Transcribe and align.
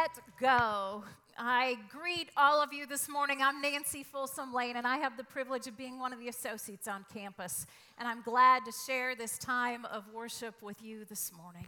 set, 0.00 0.22
go. 0.40 1.04
I 1.38 1.76
greet 1.90 2.30
all 2.36 2.62
of 2.62 2.72
you 2.72 2.86
this 2.86 3.08
morning. 3.08 3.40
I'm 3.42 3.60
Nancy 3.60 4.02
Folsom 4.02 4.54
Lane, 4.54 4.76
and 4.76 4.86
I 4.86 4.96
have 4.96 5.16
the 5.16 5.24
privilege 5.24 5.66
of 5.66 5.76
being 5.76 5.98
one 5.98 6.12
of 6.12 6.18
the 6.18 6.28
associates 6.28 6.88
on 6.88 7.04
campus. 7.12 7.66
And 7.98 8.08
I'm 8.08 8.22
glad 8.22 8.64
to 8.64 8.72
share 8.86 9.14
this 9.14 9.36
time 9.36 9.84
of 9.86 10.04
worship 10.14 10.62
with 10.62 10.82
you 10.82 11.04
this 11.04 11.32
morning. 11.36 11.66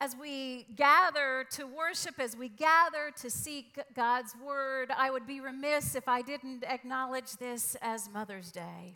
As 0.00 0.14
we 0.14 0.66
gather 0.76 1.46
to 1.52 1.66
worship, 1.66 2.20
as 2.20 2.36
we 2.36 2.48
gather 2.48 3.10
to 3.22 3.30
seek 3.30 3.78
God's 3.94 4.34
word, 4.44 4.92
I 4.96 5.10
would 5.10 5.26
be 5.26 5.40
remiss 5.40 5.96
if 5.96 6.06
I 6.06 6.22
didn't 6.22 6.64
acknowledge 6.64 7.32
this 7.38 7.76
as 7.82 8.08
Mother's 8.08 8.52
Day. 8.52 8.94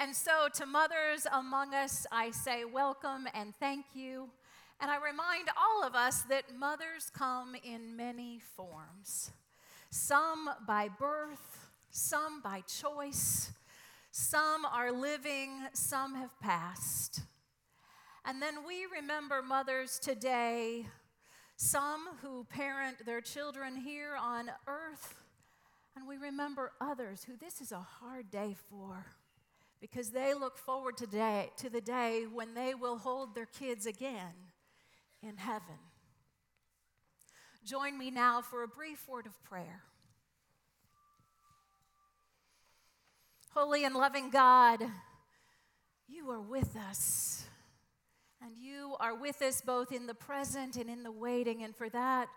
And 0.00 0.14
so, 0.16 0.48
to 0.54 0.66
mothers 0.66 1.26
among 1.32 1.74
us, 1.74 2.06
I 2.10 2.30
say 2.30 2.64
welcome 2.64 3.28
and 3.34 3.54
thank 3.54 3.84
you. 3.94 4.30
And 4.80 4.90
I 4.90 4.96
remind 4.96 5.48
all 5.56 5.84
of 5.84 5.94
us 5.94 6.22
that 6.22 6.56
mothers 6.56 7.10
come 7.12 7.56
in 7.64 7.96
many 7.96 8.40
forms 8.56 9.32
some 9.90 10.50
by 10.66 10.88
birth, 10.88 11.70
some 11.90 12.42
by 12.42 12.60
choice, 12.60 13.52
some 14.10 14.66
are 14.66 14.92
living, 14.92 15.60
some 15.72 16.14
have 16.14 16.38
passed. 16.40 17.20
And 18.24 18.42
then 18.42 18.66
we 18.66 18.84
remember 18.94 19.42
mothers 19.42 19.98
today, 19.98 20.86
some 21.56 22.06
who 22.20 22.44
parent 22.44 23.06
their 23.06 23.22
children 23.22 23.76
here 23.76 24.14
on 24.20 24.50
earth, 24.66 25.14
and 25.96 26.06
we 26.06 26.18
remember 26.18 26.72
others 26.80 27.24
who 27.24 27.36
this 27.36 27.60
is 27.60 27.72
a 27.72 27.78
hard 27.78 28.30
day 28.30 28.54
for 28.68 29.06
because 29.80 30.10
they 30.10 30.34
look 30.34 30.58
forward 30.58 30.96
to, 30.98 31.06
day, 31.06 31.50
to 31.56 31.70
the 31.70 31.80
day 31.80 32.26
when 32.30 32.54
they 32.54 32.74
will 32.74 32.98
hold 32.98 33.34
their 33.34 33.46
kids 33.46 33.86
again 33.86 34.34
in 35.22 35.36
heaven. 35.36 35.78
Join 37.64 37.98
me 37.98 38.10
now 38.10 38.40
for 38.40 38.62
a 38.62 38.68
brief 38.68 39.06
word 39.08 39.26
of 39.26 39.42
prayer. 39.42 39.82
Holy 43.54 43.84
and 43.84 43.94
loving 43.94 44.30
God, 44.30 44.82
you 46.06 46.30
are 46.30 46.40
with 46.40 46.76
us. 46.76 47.44
And 48.40 48.52
you 48.56 48.94
are 49.00 49.16
with 49.16 49.42
us 49.42 49.60
both 49.60 49.90
in 49.90 50.06
the 50.06 50.14
present 50.14 50.76
and 50.76 50.88
in 50.88 51.02
the 51.02 51.10
waiting. 51.10 51.64
And 51.64 51.74
for 51.74 51.88
that, 51.88 52.28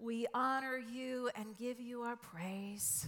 we 0.00 0.26
honor 0.32 0.78
you 0.78 1.30
and 1.36 1.56
give 1.56 1.80
you 1.80 2.00
our 2.00 2.16
praise. 2.16 3.06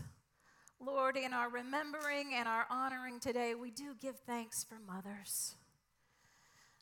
Lord, 0.78 1.16
in 1.16 1.32
our 1.32 1.48
remembering 1.48 2.34
and 2.34 2.46
our 2.46 2.66
honoring 2.70 3.20
today, 3.20 3.54
we 3.54 3.70
do 3.70 3.94
give 4.00 4.16
thanks 4.26 4.62
for 4.62 4.78
mothers. 4.86 5.54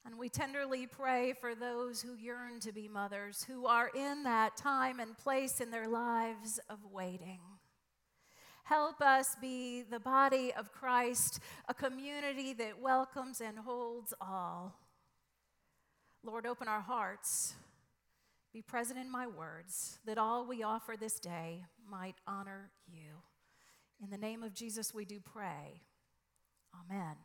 And 0.05 0.19
we 0.19 0.29
tenderly 0.29 0.87
pray 0.87 1.33
for 1.41 1.55
those 1.55 2.03
who 2.03 2.15
yearn 2.15 2.61
to 2.61 2.73
be 2.73 2.89
mothers, 2.89 3.45
who 3.45 3.67
are 3.67 3.91
in 3.95 4.25
that 4.25 4.57
time 4.57 5.01
and 5.01 5.17
place 5.17 5.61
in 5.61 5.71
their 5.71 5.89
lives 5.89 6.61
of 6.69 6.79
waiting. 6.93 7.41
Help 8.65 9.01
us 9.01 9.37
be 9.41 9.83
the 9.83 10.01
body 10.01 10.53
of 10.53 10.73
Christ, 10.73 11.41
a 11.69 11.75
community 11.75 12.53
that 12.55 12.81
welcomes 12.81 13.41
and 13.41 13.59
holds 13.59 14.13
all. 14.21 14.79
Lord, 16.23 16.47
open 16.47 16.69
our 16.69 16.81
hearts. 16.81 17.55
Be 18.53 18.63
present 18.63 18.99
in 18.99 19.11
my 19.11 19.27
words, 19.27 19.99
that 20.07 20.17
all 20.17 20.47
we 20.47 20.63
offer 20.63 20.95
this 20.99 21.19
day 21.19 21.65
might 21.91 22.17
honor 22.27 22.71
you. 22.87 23.23
In 24.03 24.11
the 24.11 24.19
name 24.19 24.43
of 24.43 24.55
Jesus, 24.55 24.95
we 24.95 25.05
do 25.05 25.19
pray. 25.21 25.83
Amen. 26.75 27.17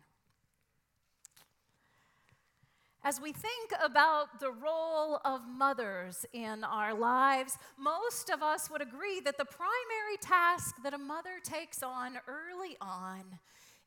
As 3.02 3.22
we 3.22 3.32
think 3.32 3.72
about 3.82 4.42
the 4.42 4.52
role 4.52 5.22
of 5.24 5.48
mothers 5.48 6.26
in 6.34 6.66
our 6.66 6.94
lives, 6.94 7.58
most 7.78 8.30
of 8.30 8.44
us 8.44 8.70
would 8.70 8.82
agree 8.82 9.22
that 9.22 9.38
the 9.38 9.46
primary 9.46 10.18
task 10.20 10.76
that 10.84 10.94
a 10.94 10.98
mother 10.98 11.40
takes 11.42 11.82
on 11.82 12.20
early 12.28 12.76
on 12.82 13.40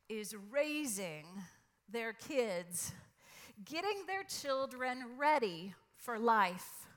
is 0.09 0.35
raising 0.51 1.25
their 1.87 2.13
kids, 2.13 2.91
getting 3.63 4.05
their 4.07 4.23
children 4.23 5.03
ready 5.15 5.75
for 5.95 6.17
life. 6.17 6.87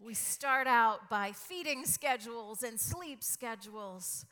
We 0.00 0.14
start 0.14 0.66
out 0.66 1.10
by 1.10 1.32
feeding 1.32 1.84
schedules 1.84 2.62
and 2.62 2.80
sleep 2.80 3.22
schedules. 3.22 4.24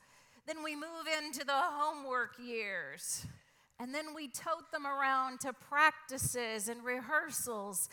Then 0.47 0.63
we 0.65 0.75
move 0.75 1.07
into 1.23 1.45
the 1.45 1.53
homework 1.53 2.39
years. 2.43 3.27
And 3.79 3.95
then 3.95 4.15
we 4.15 4.29
tote 4.29 4.71
them 4.73 4.87
around 4.87 5.41
to 5.41 5.53
practices 5.53 6.69
and 6.69 6.83
rehearsals, 6.85 7.89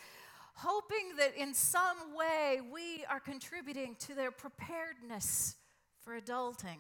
hoping 0.55 1.15
that 1.17 1.35
in 1.35 1.53
some 1.53 2.15
way 2.15 2.59
we 2.71 3.03
are 3.09 3.19
contributing 3.19 3.95
to 3.99 4.15
their 4.15 4.31
preparedness 4.31 5.55
for 5.99 6.19
adulting. 6.19 6.77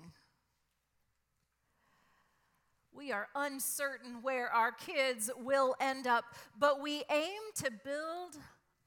We 2.93 3.11
are 3.11 3.27
uncertain 3.35 4.21
where 4.21 4.49
our 4.49 4.71
kids 4.71 5.29
will 5.37 5.75
end 5.79 6.07
up, 6.07 6.25
but 6.57 6.81
we 6.81 7.03
aim 7.09 7.41
to 7.55 7.71
build 7.83 8.37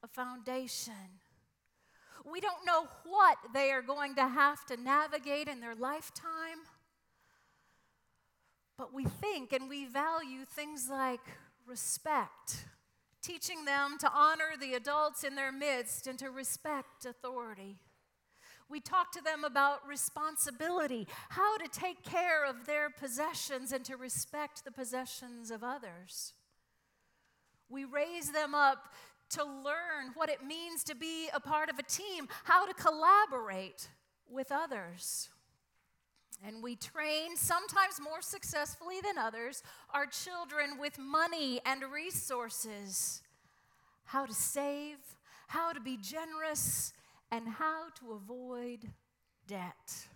a 0.02 0.06
foundation. 0.06 0.94
We 2.24 2.40
don't 2.40 2.64
know 2.64 2.86
what 3.04 3.36
they 3.52 3.70
are 3.72 3.82
going 3.82 4.14
to 4.16 4.26
have 4.26 4.64
to 4.66 4.76
navigate 4.76 5.48
in 5.48 5.60
their 5.60 5.74
lifetime. 5.74 6.64
But 8.76 8.92
we 8.92 9.04
think 9.04 9.52
and 9.52 9.68
we 9.68 9.86
value 9.86 10.44
things 10.44 10.88
like 10.90 11.20
respect, 11.66 12.66
teaching 13.22 13.64
them 13.64 13.96
to 14.00 14.10
honor 14.12 14.54
the 14.60 14.74
adults 14.74 15.24
in 15.24 15.34
their 15.34 15.52
midst 15.52 16.06
and 16.06 16.18
to 16.18 16.30
respect 16.30 17.06
authority. 17.06 17.78
We 18.68 18.80
talk 18.80 19.12
to 19.12 19.22
them 19.22 19.44
about 19.44 19.86
responsibility, 19.86 21.06
how 21.28 21.56
to 21.58 21.68
take 21.68 22.02
care 22.02 22.44
of 22.44 22.66
their 22.66 22.90
possessions 22.90 23.72
and 23.72 23.84
to 23.84 23.96
respect 23.96 24.64
the 24.64 24.72
possessions 24.72 25.50
of 25.50 25.62
others. 25.62 26.32
We 27.68 27.84
raise 27.84 28.32
them 28.32 28.54
up 28.54 28.92
to 29.30 29.44
learn 29.44 30.12
what 30.14 30.28
it 30.28 30.44
means 30.44 30.84
to 30.84 30.94
be 30.94 31.28
a 31.32 31.40
part 31.40 31.68
of 31.68 31.78
a 31.78 31.82
team, 31.82 32.28
how 32.44 32.66
to 32.66 32.74
collaborate 32.74 33.88
with 34.28 34.50
others. 34.50 35.28
And 36.44 36.62
we 36.62 36.76
train, 36.76 37.36
sometimes 37.36 38.00
more 38.02 38.20
successfully 38.20 38.96
than 39.02 39.18
others, 39.18 39.62
our 39.92 40.06
children 40.06 40.78
with 40.78 40.98
money 40.98 41.60
and 41.64 41.82
resources 41.92 43.22
how 44.04 44.24
to 44.24 44.32
save, 44.32 44.98
how 45.48 45.72
to 45.72 45.80
be 45.80 45.96
generous, 45.96 46.92
and 47.30 47.48
how 47.48 47.86
to 47.98 48.12
avoid 48.12 48.78
debt. 49.48 50.06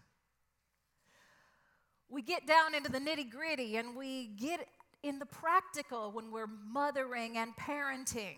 We 2.08 2.22
get 2.22 2.46
down 2.46 2.74
into 2.74 2.90
the 2.90 2.98
nitty 2.98 3.30
gritty 3.30 3.76
and 3.76 3.96
we 3.96 4.28
get 4.36 4.66
in 5.02 5.18
the 5.18 5.26
practical 5.26 6.12
when 6.12 6.30
we're 6.30 6.46
mothering 6.46 7.36
and 7.36 7.54
parenting. 7.56 8.36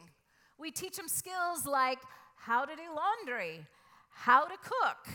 We 0.58 0.70
teach 0.70 0.96
them 0.96 1.08
skills 1.08 1.66
like 1.66 1.98
how 2.36 2.64
to 2.64 2.74
do 2.74 2.82
laundry, 2.94 3.66
how 4.10 4.46
to 4.46 4.56
cook 4.62 5.08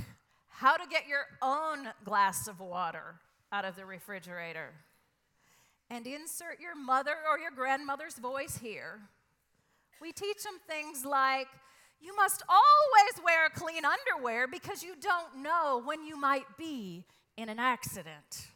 how 0.58 0.76
to 0.76 0.88
get 0.90 1.08
your 1.08 1.26
own 1.40 1.88
glass 2.04 2.48
of 2.48 2.60
water 2.60 3.20
out 3.52 3.64
of 3.64 3.76
the 3.76 3.86
refrigerator. 3.86 4.74
And 5.92 6.08
insert 6.08 6.60
your 6.60 6.76
mother 6.76 7.16
or 7.32 7.38
your 7.38 7.52
grandmother's 7.52 8.16
voice 8.16 8.58
here. 8.58 9.02
We 10.02 10.12
teach 10.12 10.42
them 10.42 10.56
things 10.68 11.06
like 11.06 11.48
you 12.02 12.16
must 12.16 12.42
always 12.50 13.24
wear 13.24 13.50
clean 13.54 13.84
underwear 13.86 14.48
because 14.48 14.82
you 14.82 14.96
don't 15.00 15.44
know 15.44 15.80
when 15.86 16.04
you 16.04 16.20
might 16.20 16.58
be 16.58 17.06
in 17.38 17.50
an 17.50 17.60
accident. 17.60 18.48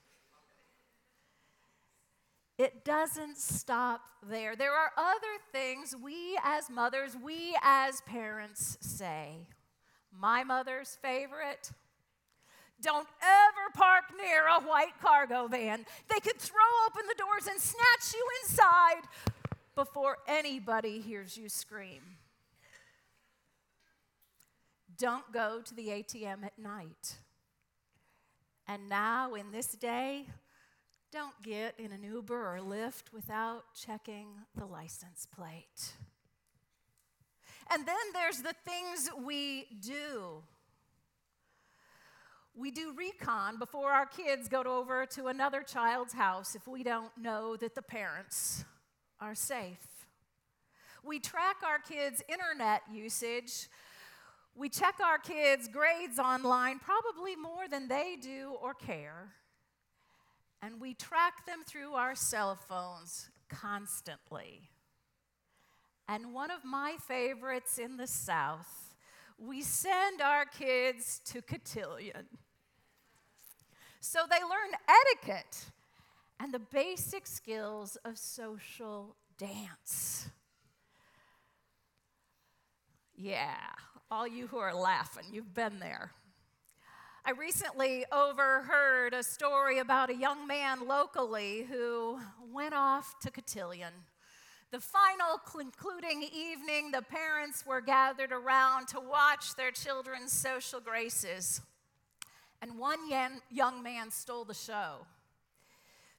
It 2.58 2.84
doesn't 2.84 3.38
stop 3.38 4.02
there. 4.28 4.56
There 4.56 4.74
are 4.74 4.92
other 4.98 5.38
things 5.52 5.96
we 6.04 6.36
as 6.44 6.68
mothers, 6.68 7.16
we 7.24 7.56
as 7.62 8.02
parents 8.02 8.80
say. 8.82 9.46
My 10.12 10.44
mother's 10.44 10.98
favorite 11.00 11.72
don't 12.82 13.08
ever 13.22 13.72
park 13.74 14.06
near 14.18 14.48
a 14.48 14.62
white 14.62 15.00
cargo 15.02 15.48
van. 15.48 15.86
They 16.10 16.20
could 16.20 16.38
throw 16.38 16.60
open 16.88 17.04
the 17.08 17.16
doors 17.16 17.48
and 17.48 17.60
snatch 17.60 18.14
you 18.14 18.28
inside 18.44 19.02
before 19.76 20.18
anybody 20.28 21.00
hears 21.00 21.38
you 21.38 21.50
scream. 21.50 22.02
Don't 24.98 25.32
go 25.32 25.62
to 25.64 25.74
the 25.74 25.88
ATM 25.88 26.44
at 26.44 26.58
night. 26.60 27.18
And 28.68 28.88
now, 28.88 29.34
in 29.34 29.52
this 29.52 29.68
day, 29.68 30.28
don't 31.12 31.42
get 31.42 31.76
in 31.78 31.92
an 31.92 32.04
Uber 32.04 32.56
or 32.56 32.60
Lyft 32.60 33.12
without 33.12 33.64
checking 33.74 34.28
the 34.56 34.66
license 34.66 35.28
plate. 35.36 35.94
And 37.72 37.86
then 37.86 37.96
there's 38.14 38.42
the 38.42 38.54
things 38.66 39.10
we 39.26 39.66
do 39.82 40.44
we 42.56 42.72
do 42.72 42.94
recon 42.98 43.58
before 43.58 43.92
our 43.92 44.06
kids 44.06 44.48
go 44.48 44.64
over 44.64 45.06
to 45.08 45.28
another 45.28 45.62
child's 45.64 46.14
house 46.14 46.56
if 46.56 46.68
we 46.68 46.84
don't 46.84 47.16
know 47.18 47.56
that 47.56 47.76
the 47.76 47.82
parents 47.82 48.66
are 49.20 49.36
safe. 49.36 50.08
We 51.04 51.20
track 51.20 51.58
our 51.66 51.80
kids' 51.80 52.22
internet 52.28 52.84
usage 52.92 53.68
We 54.56 54.70
check 54.70 54.96
our 55.04 55.18
kids' 55.18 55.68
grades 55.68 56.20
online 56.20 56.80
probably 56.80 57.36
more 57.36 57.68
than 57.70 57.88
they 57.88 58.18
do 58.22 58.56
or 58.62 58.74
care. 58.74 59.30
And 60.62 60.80
we 60.80 60.94
track 60.94 61.46
them 61.46 61.64
through 61.66 61.94
our 61.94 62.16
cell 62.16 62.56
phones 62.56 63.30
constantly. 63.50 64.70
And 66.08 66.34
one 66.34 66.52
of 66.52 66.66
my 66.66 66.98
favorites 67.08 67.78
in 67.78 67.98
the 67.98 68.08
South, 68.08 68.91
we 69.42 69.62
send 69.64 70.22
our 70.22 70.46
kids 70.46 71.20
to 71.26 71.42
cotillion. 71.42 72.28
So 74.00 74.20
they 74.30 74.38
learn 74.38 74.72
etiquette 74.88 75.72
and 76.40 76.54
the 76.54 76.60
basic 76.60 77.26
skills 77.26 77.98
of 78.06 78.18
social 78.18 79.16
dance. 79.38 80.30
Yeah, 83.16 83.58
all 84.12 84.28
you 84.28 84.48
who 84.48 84.58
are 84.58 84.74
laughing, 84.74 85.26
you've 85.32 85.54
been 85.54 85.80
there. 85.80 86.12
I 87.26 87.32
recently 87.32 88.06
overheard 88.12 89.14
a 89.14 89.24
story 89.24 89.80
about 89.80 90.10
a 90.10 90.16
young 90.16 90.48
man 90.48 90.88
locally 90.88 91.68
who 91.70 92.20
went 92.52 92.74
off 92.74 93.20
to 93.22 93.32
cotillion. 93.32 93.94
The 94.72 94.80
final 94.80 95.38
concluding 95.46 96.24
evening, 96.34 96.92
the 96.92 97.02
parents 97.02 97.66
were 97.66 97.82
gathered 97.82 98.32
around 98.32 98.88
to 98.90 99.02
watch 99.02 99.56
their 99.56 99.72
children's 99.72 100.32
social 100.32 100.80
graces. 100.80 101.60
And 102.62 102.80
one 102.80 103.00
young 103.10 103.84
man 103.84 104.12
stole 104.12 104.46
the 104.46 104.54
show. 104.54 105.06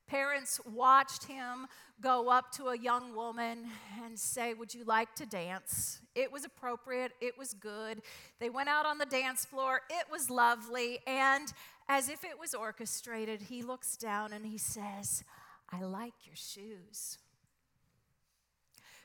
Parents 0.06 0.60
watched 0.70 1.25
him 1.25 1.66
go 2.02 2.28
up 2.28 2.52
to 2.52 2.66
a 2.66 2.76
young 2.76 3.16
woman 3.16 3.69
and 4.04 4.19
say, 4.19 4.52
Would 4.52 4.75
you 4.75 4.84
like 4.84 5.14
to 5.14 5.25
dance? 5.25 6.02
It 6.14 6.31
was 6.31 6.44
appropriate, 6.44 7.12
it 7.22 7.38
was 7.38 7.54
good. 7.54 8.02
They 8.38 8.50
went 8.50 8.69
out 8.69 8.84
on 8.84 8.99
the 8.99 9.06
dance 9.06 9.46
floor, 9.46 9.81
it 9.88 10.04
was 10.10 10.28
lovely, 10.28 10.99
and 11.06 11.50
as 11.88 12.10
if 12.10 12.22
it 12.22 12.38
was 12.38 12.52
orchestrated, 12.52 13.40
he 13.40 13.62
looks 13.62 13.96
down 13.96 14.34
and 14.34 14.44
he 14.44 14.58
says, 14.58 15.25
I 15.70 15.81
like 15.81 16.12
your 16.26 16.37
shoes. 16.37 17.16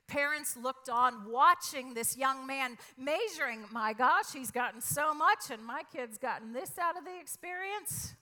Parents 0.08 0.56
looked 0.56 0.90
on 0.90 1.30
watching 1.30 1.94
this 1.94 2.16
young 2.16 2.48
man 2.48 2.78
measuring, 2.98 3.66
my 3.72 3.94
gosh, 3.94 4.32
he's 4.34 4.52
gotten 4.52 4.80
so 4.80 5.14
much, 5.14 5.52
and 5.52 5.64
my 5.64 5.84
kid's 5.94 6.18
gotten 6.18 6.54
this 6.54 6.78
out 6.80 6.98
of 6.98 7.04
the 7.04 7.20
experience. 7.20 8.14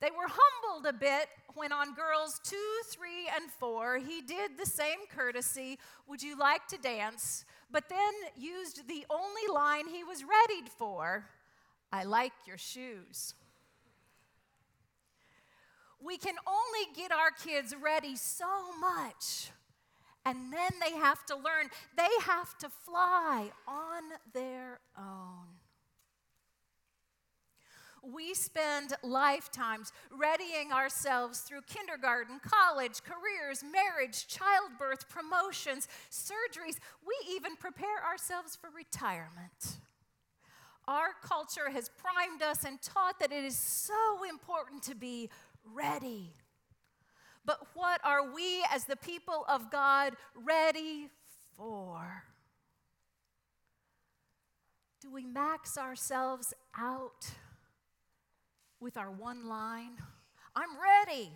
They 0.00 0.10
were 0.10 0.28
humbled 0.28 0.86
a 0.86 0.96
bit 0.96 1.28
when 1.54 1.72
on 1.72 1.94
girls 1.94 2.40
two, 2.44 2.56
three, 2.86 3.28
and 3.34 3.50
four, 3.50 3.98
he 3.98 4.20
did 4.20 4.56
the 4.56 4.66
same 4.66 4.98
courtesy 5.14 5.78
Would 6.06 6.22
you 6.22 6.38
like 6.38 6.68
to 6.68 6.78
dance? 6.78 7.44
But 7.70 7.88
then 7.88 8.12
used 8.36 8.86
the 8.86 9.04
only 9.10 9.52
line 9.52 9.88
he 9.88 10.04
was 10.04 10.22
readied 10.22 10.68
for 10.68 11.26
I 11.92 12.04
like 12.04 12.32
your 12.46 12.58
shoes. 12.58 13.34
We 16.00 16.16
can 16.16 16.36
only 16.46 16.94
get 16.94 17.10
our 17.10 17.30
kids 17.30 17.74
ready 17.82 18.14
so 18.14 18.46
much, 18.78 19.50
and 20.28 20.52
then 20.52 20.70
they 20.78 20.94
have 20.98 21.24
to 21.24 21.34
learn, 21.34 21.70
they 21.96 22.08
have 22.24 22.56
to 22.58 22.68
fly 22.68 23.50
on 23.66 24.02
their 24.34 24.78
own. 24.96 25.46
We 28.02 28.34
spend 28.34 28.92
lifetimes 29.02 29.90
readying 30.10 30.70
ourselves 30.70 31.40
through 31.40 31.62
kindergarten, 31.62 32.40
college, 32.42 33.00
careers, 33.02 33.64
marriage, 33.64 34.26
childbirth, 34.28 35.08
promotions, 35.08 35.88
surgeries. 36.10 36.76
We 37.06 37.34
even 37.34 37.56
prepare 37.56 38.04
ourselves 38.06 38.54
for 38.54 38.68
retirement. 38.68 39.78
Our 40.86 41.08
culture 41.22 41.70
has 41.70 41.88
primed 41.88 42.42
us 42.42 42.64
and 42.64 42.80
taught 42.82 43.18
that 43.20 43.32
it 43.32 43.44
is 43.44 43.58
so 43.58 44.24
important 44.28 44.82
to 44.84 44.94
be 44.94 45.30
ready. 45.64 46.34
But 47.48 47.66
what 47.74 48.00
are 48.04 48.32
we 48.32 48.62
as 48.70 48.84
the 48.84 48.94
people 48.94 49.44
of 49.48 49.72
God 49.72 50.12
ready 50.36 51.08
for? 51.56 52.22
Do 55.00 55.10
we 55.10 55.24
max 55.24 55.76
ourselves 55.76 56.54
out? 56.78 57.24
with 58.80 58.96
our 58.96 59.10
one 59.10 59.48
line, 59.48 59.96
I'm 60.54 60.70
ready? 60.80 61.32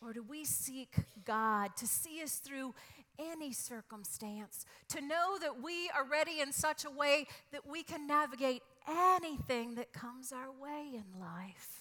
Or 0.00 0.12
do 0.12 0.22
we 0.22 0.44
seek 0.44 0.94
God 1.24 1.76
to 1.76 1.86
see 1.86 2.22
us 2.22 2.36
through 2.36 2.74
any 3.18 3.52
circumstance, 3.52 4.64
to 4.90 5.00
know 5.00 5.38
that 5.40 5.60
we 5.60 5.90
are 5.94 6.04
ready 6.04 6.40
in 6.40 6.52
such 6.52 6.84
a 6.84 6.90
way 6.90 7.26
that 7.50 7.66
we 7.66 7.82
can 7.82 8.06
navigate 8.06 8.62
anything 8.88 9.74
that 9.74 9.92
comes 9.92 10.32
our 10.32 10.52
way 10.52 10.92
in 10.94 11.20
life? 11.20 11.77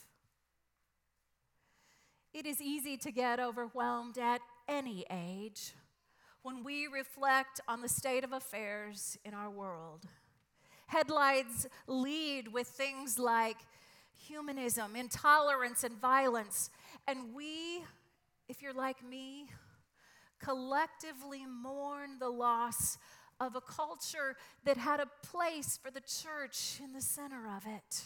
It 2.37 2.45
is 2.45 2.61
easy 2.61 2.97
to 2.97 3.09
get 3.09 3.39
overwhelmed 3.39 4.19
at 4.19 4.41
any 4.67 5.03
age 5.09 5.73
when 6.43 6.63
we 6.63 6.85
reflect 6.85 7.59
on 7.67 7.81
the 7.81 7.89
state 7.89 8.23
of 8.23 8.31
affairs 8.31 9.17
in 9.25 9.33
our 9.33 9.49
world. 9.49 10.05
Headlines 10.85 11.65
lead 11.87 12.53
with 12.53 12.67
things 12.67 13.17
like 13.17 13.57
humanism, 14.13 14.95
intolerance, 14.95 15.83
and 15.83 15.99
violence. 15.99 16.69
And 17.07 17.33
we, 17.33 17.83
if 18.47 18.61
you're 18.61 18.71
like 18.71 19.03
me, 19.03 19.47
collectively 20.39 21.41
mourn 21.47 22.19
the 22.19 22.29
loss 22.29 22.99
of 23.39 23.55
a 23.55 23.61
culture 23.61 24.35
that 24.63 24.77
had 24.77 24.99
a 24.99 25.07
place 25.25 25.79
for 25.81 25.89
the 25.89 26.01
church 26.01 26.79
in 26.83 26.93
the 26.93 27.01
center 27.01 27.47
of 27.47 27.63
it. 27.65 28.03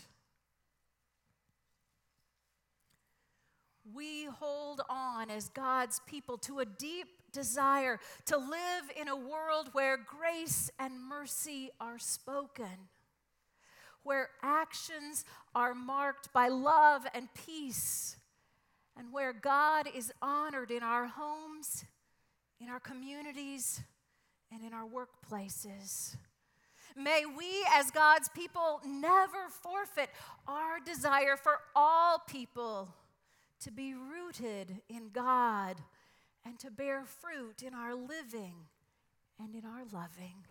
We 3.94 4.26
hold 4.26 4.82
on 4.90 5.32
as 5.32 5.50
God's 5.50 6.02
people 6.06 6.38
to 6.40 6.60
a 6.60 6.66
deep 6.66 7.08
desire 7.32 8.00
to 8.26 8.38
live 8.38 8.92
in 9.00 9.08
a 9.08 9.16
world 9.16 9.70
where 9.72 9.98
grace 9.98 10.70
and 10.78 11.02
mercy 11.02 11.72
are 11.80 11.98
spoken, 11.98 12.90
where 14.04 14.30
actions 14.44 15.26
are 15.56 15.74
marked 15.74 16.32
by 16.34 16.48
love 16.48 17.04
and 17.14 17.34
peace, 17.34 18.18
and 18.98 19.12
where 19.12 19.34
God 19.34 19.88
is 19.94 20.12
honored 20.22 20.70
in 20.70 20.84
our 20.84 21.08
homes, 21.08 21.86
in 22.60 22.70
our 22.70 22.80
communities, 22.80 23.82
and 24.52 24.64
in 24.64 24.74
our 24.74 24.86
workplaces. 24.86 26.16
May 26.96 27.24
we, 27.26 27.66
as 27.74 27.90
God's 27.90 28.30
people, 28.30 28.82
never 28.86 29.48
forfeit 29.64 30.10
our 30.46 30.80
desire 30.80 31.38
for 31.38 31.60
all 31.74 32.20
people 32.20 32.90
to 33.62 33.72
be 33.72 33.94
rooted 33.94 34.82
in 34.90 35.10
God 35.14 35.78
and 36.46 36.60
to 36.60 36.72
bear 36.72 37.04
fruit 37.06 37.64
in 37.66 37.74
our 37.74 37.96
living 37.96 38.56
and 39.40 39.56
in 39.56 39.66
our 39.66 39.84
loving. 39.92 40.46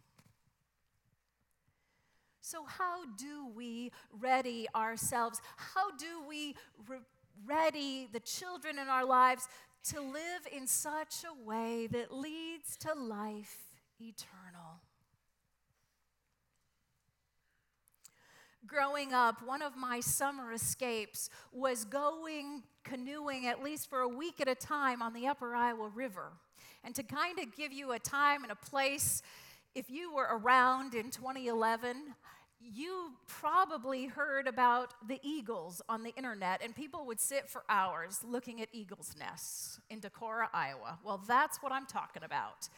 So, 2.41 2.65
how 2.67 3.05
do 3.17 3.49
we 3.55 3.93
ready 4.19 4.67
ourselves? 4.75 5.41
How 5.57 5.97
do 5.97 6.27
we 6.29 6.57
re- 6.89 6.99
ready 7.47 8.09
the 8.13 8.21
children 8.21 8.79
in 8.79 8.89
our 8.89 9.05
lives 9.05 9.47
to 9.91 10.01
live 10.01 10.47
in 10.53 10.67
such 10.67 11.25
a 11.25 11.45
way 11.47 11.87
that 11.89 12.13
leads 12.13 12.77
to 12.79 12.95
life 12.95 13.57
eternal? 14.01 14.81
Growing 18.67 19.13
up, 19.15 19.47
one 19.47 19.63
of 19.63 19.77
my 19.77 20.01
summer 20.01 20.53
escapes 20.53 21.31
was 21.53 21.85
going 21.85 22.63
canoeing 22.85 23.47
at 23.47 23.63
least 23.63 23.89
for 23.89 24.01
a 24.01 24.09
week 24.09 24.41
at 24.41 24.49
a 24.49 24.55
time 24.55 25.01
on 25.03 25.15
the 25.15 25.27
Upper 25.27 25.55
Iowa 25.55 25.89
River. 25.95 26.33
And 26.85 26.95
to 26.95 27.03
kind 27.03 27.39
of 27.39 27.57
give 27.57 27.73
you 27.73 27.93
a 27.93 27.99
time 27.99 28.43
and 28.43 28.53
a 28.53 28.57
place, 28.57 29.23
if 29.75 29.91
you 29.91 30.15
were 30.15 30.29
around 30.31 30.95
in 30.95 31.11
2011, 31.11 31.97
you 32.61 33.13
probably 33.27 34.07
heard 34.07 34.47
about 34.47 34.93
the 35.09 35.19
eagles 35.23 35.81
on 35.89 36.03
the 36.03 36.15
internet, 36.17 36.61
and 36.63 36.77
people 36.77 37.07
would 37.07 37.19
sit 37.21 37.49
for 37.49 37.63
hours 37.71 38.21
looking 38.23 38.61
at 38.61 38.69
eagles' 38.73 39.15
nests 39.19 39.81
in 39.89 40.01
Decorah, 40.01 40.49
Iowa. 40.53 40.99
Well, 41.03 41.23
that's 41.27 41.63
what 41.63 41.73
I'm 41.73 41.87
talking 41.87 42.23
about. 42.23 42.69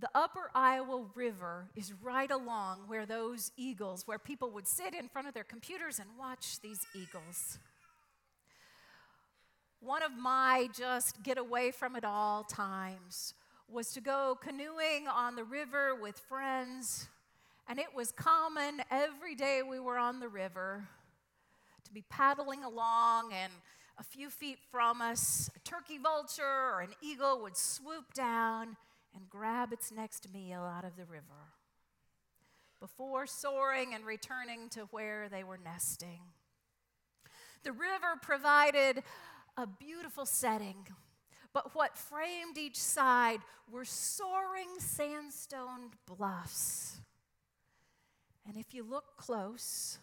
The 0.00 0.08
upper 0.14 0.50
Iowa 0.54 1.04
River 1.14 1.68
is 1.76 1.92
right 2.02 2.30
along 2.30 2.84
where 2.86 3.06
those 3.06 3.52
eagles, 3.56 4.06
where 4.06 4.18
people 4.18 4.50
would 4.50 4.66
sit 4.66 4.94
in 4.94 5.08
front 5.08 5.28
of 5.28 5.34
their 5.34 5.44
computers 5.44 5.98
and 5.98 6.08
watch 6.18 6.60
these 6.60 6.80
eagles. 6.94 7.58
One 9.80 10.02
of 10.02 10.12
my 10.12 10.68
just 10.74 11.22
get 11.22 11.38
away 11.38 11.72
from 11.72 11.94
it 11.96 12.04
all 12.04 12.44
times 12.44 13.34
was 13.68 13.92
to 13.92 14.00
go 14.00 14.38
canoeing 14.40 15.08
on 15.08 15.36
the 15.36 15.44
river 15.44 15.94
with 15.94 16.18
friends, 16.18 17.08
and 17.68 17.78
it 17.78 17.94
was 17.94 18.12
common 18.12 18.82
every 18.90 19.34
day 19.34 19.60
we 19.62 19.78
were 19.78 19.98
on 19.98 20.20
the 20.20 20.28
river 20.28 20.84
to 21.84 21.92
be 21.92 22.02
paddling 22.08 22.64
along, 22.64 23.32
and 23.32 23.52
a 23.98 24.02
few 24.02 24.30
feet 24.30 24.58
from 24.70 25.02
us, 25.02 25.50
a 25.54 25.58
turkey 25.60 25.98
vulture 25.98 26.42
or 26.42 26.80
an 26.80 26.94
eagle 27.02 27.40
would 27.42 27.56
swoop 27.56 28.14
down 28.14 28.76
and 29.14 29.28
grab 29.28 29.72
its 29.72 29.92
next 29.92 30.32
meal 30.32 30.62
out 30.62 30.84
of 30.84 30.96
the 30.96 31.04
river 31.04 31.52
before 32.80 33.26
soaring 33.26 33.94
and 33.94 34.04
returning 34.04 34.68
to 34.68 34.80
where 34.90 35.28
they 35.28 35.44
were 35.44 35.58
nesting. 35.58 36.20
The 37.62 37.70
river 37.70 38.18
provided 38.20 39.04
a 39.56 39.66
beautiful 39.68 40.26
setting, 40.26 40.88
but 41.52 41.76
what 41.76 41.96
framed 41.96 42.58
each 42.58 42.78
side 42.78 43.38
were 43.70 43.84
soaring 43.84 44.68
sandstone 44.78 45.90
bluffs. 46.06 46.96
And 48.48 48.56
if 48.56 48.74
you 48.74 48.82
look 48.82 49.16
close, 49.16 49.98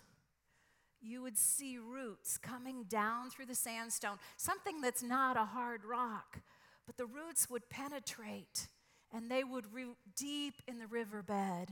you 1.02 1.22
would 1.22 1.38
see 1.38 1.78
roots 1.78 2.38
coming 2.38 2.84
down 2.84 3.30
through 3.30 3.48
the 3.48 3.56
sandstone, 3.56 4.18
something 4.38 4.80
that's 4.80 5.04
not 5.04 5.36
a 5.36 5.46
hard 5.46 5.84
rock, 5.84 6.40
but 6.86 6.96
the 6.96 7.06
roots 7.06 7.50
would 7.50 7.70
penetrate 7.70 8.68
and 9.14 9.30
they 9.30 9.44
would 9.44 9.74
root 9.74 9.98
deep 10.16 10.56
in 10.68 10.80
the 10.80 10.88
riverbed. 10.88 11.68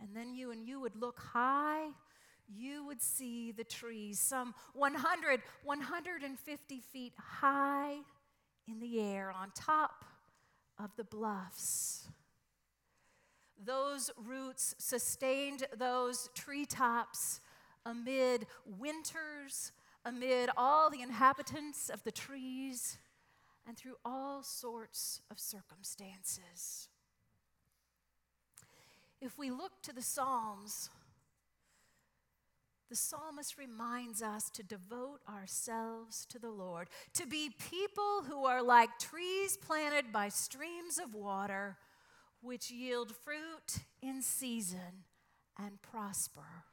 And 0.00 0.14
then 0.14 0.34
you 0.34 0.50
and 0.50 0.66
you 0.66 0.80
would 0.80 0.96
look 0.96 1.18
high, 1.18 1.88
you 2.48 2.86
would 2.86 3.02
see 3.02 3.52
the 3.52 3.64
trees, 3.64 4.18
some 4.18 4.54
100, 4.74 5.42
150 5.64 6.80
feet 6.80 7.12
high 7.18 7.96
in 8.66 8.80
the 8.80 9.00
air 9.00 9.32
on 9.32 9.50
top 9.54 10.04
of 10.78 10.90
the 10.96 11.04
bluffs. 11.04 12.08
Those 13.62 14.10
roots 14.16 14.74
sustained 14.78 15.66
those 15.76 16.30
treetops 16.34 17.40
amid 17.84 18.46
winters, 18.78 19.72
amid 20.04 20.50
all 20.56 20.90
the 20.90 21.02
inhabitants 21.02 21.90
of 21.90 22.04
the 22.04 22.12
trees, 22.12 22.98
and 23.68 23.76
through 23.76 23.96
all 24.02 24.42
sorts 24.42 25.20
of 25.30 25.38
circumstances. 25.38 26.88
If 29.20 29.38
we 29.38 29.50
look 29.50 29.82
to 29.82 29.94
the 29.94 30.00
Psalms, 30.00 30.88
the 32.88 32.96
psalmist 32.96 33.58
reminds 33.58 34.22
us 34.22 34.48
to 34.50 34.62
devote 34.62 35.20
ourselves 35.28 36.24
to 36.30 36.38
the 36.38 36.50
Lord, 36.50 36.88
to 37.12 37.26
be 37.26 37.50
people 37.70 38.22
who 38.26 38.46
are 38.46 38.62
like 38.62 38.98
trees 38.98 39.58
planted 39.58 40.10
by 40.10 40.30
streams 40.30 40.98
of 40.98 41.14
water, 41.14 41.76
which 42.40 42.70
yield 42.70 43.14
fruit 43.14 43.84
in 44.00 44.22
season 44.22 45.04
and 45.58 45.82
prosper. 45.82 46.64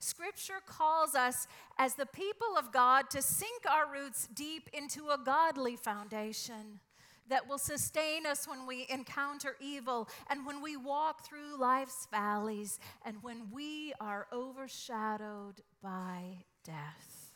Scripture 0.00 0.60
calls 0.64 1.14
us 1.14 1.46
as 1.76 1.94
the 1.94 2.06
people 2.06 2.56
of 2.56 2.72
God 2.72 3.10
to 3.10 3.20
sink 3.20 3.64
our 3.68 3.90
roots 3.90 4.28
deep 4.32 4.68
into 4.72 5.08
a 5.08 5.18
godly 5.18 5.76
foundation 5.76 6.80
that 7.28 7.48
will 7.48 7.58
sustain 7.58 8.24
us 8.24 8.46
when 8.48 8.66
we 8.66 8.86
encounter 8.88 9.56
evil 9.60 10.08
and 10.30 10.46
when 10.46 10.62
we 10.62 10.76
walk 10.76 11.26
through 11.26 11.58
life's 11.58 12.06
valleys 12.10 12.78
and 13.04 13.22
when 13.22 13.50
we 13.52 13.92
are 14.00 14.26
overshadowed 14.32 15.60
by 15.82 16.44
death. 16.64 17.32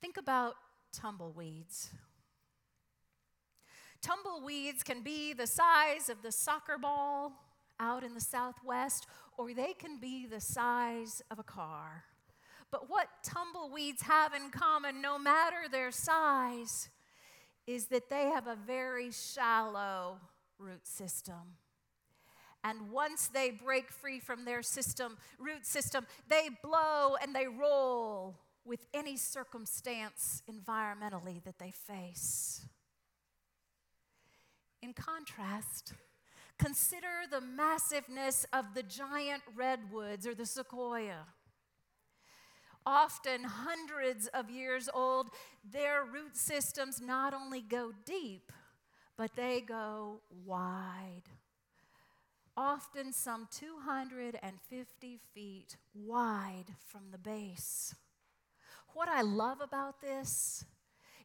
Think 0.00 0.18
about 0.18 0.54
tumbleweeds. 0.92 1.90
Tumbleweeds 4.02 4.84
can 4.84 5.02
be 5.02 5.32
the 5.32 5.46
size 5.46 6.08
of 6.08 6.22
the 6.22 6.30
soccer 6.30 6.78
ball 6.78 7.32
out 7.78 8.04
in 8.04 8.14
the 8.14 8.20
southwest, 8.20 9.06
or 9.36 9.52
they 9.52 9.72
can 9.72 9.98
be 9.98 10.26
the 10.26 10.40
size 10.40 11.22
of 11.30 11.38
a 11.38 11.42
car. 11.42 12.04
But 12.70 12.90
what 12.90 13.08
tumbleweeds 13.22 14.02
have 14.02 14.34
in 14.34 14.50
common, 14.50 15.00
no 15.00 15.18
matter 15.18 15.68
their 15.70 15.90
size, 15.90 16.88
is 17.66 17.86
that 17.86 18.10
they 18.10 18.24
have 18.24 18.46
a 18.46 18.56
very 18.56 19.10
shallow 19.10 20.18
root 20.58 20.86
system. 20.86 21.58
And 22.64 22.90
once 22.90 23.28
they 23.28 23.50
break 23.50 23.90
free 23.92 24.18
from 24.18 24.44
their 24.44 24.62
system, 24.62 25.16
root 25.38 25.64
system, 25.64 26.06
they 26.28 26.48
blow 26.62 27.16
and 27.22 27.34
they 27.34 27.46
roll 27.46 28.36
with 28.64 28.86
any 28.92 29.16
circumstance 29.16 30.42
environmentally 30.50 31.42
that 31.44 31.58
they 31.58 31.70
face. 31.70 32.66
In 34.82 34.92
contrast, 34.92 35.92
consider 36.58 37.26
the 37.30 37.40
massiveness 37.40 38.46
of 38.52 38.74
the 38.74 38.82
giant 38.82 39.42
redwoods 39.54 40.26
or 40.26 40.34
the 40.34 40.46
sequoia 40.46 41.26
often 42.86 43.42
hundreds 43.42 44.28
of 44.28 44.48
years 44.48 44.88
old, 44.94 45.30
their 45.68 46.04
root 46.04 46.36
systems 46.36 47.00
not 47.00 47.34
only 47.34 47.60
go 47.60 47.92
deep, 48.04 48.52
but 49.18 49.34
they 49.34 49.60
go 49.60 50.20
wide. 50.44 51.24
Often 52.56 53.12
some 53.12 53.48
250 53.50 55.18
feet 55.34 55.76
wide 55.94 56.66
from 56.86 57.10
the 57.10 57.18
base. 57.18 57.94
What 58.94 59.08
I 59.08 59.20
love 59.20 59.60
about 59.60 60.00
this 60.00 60.64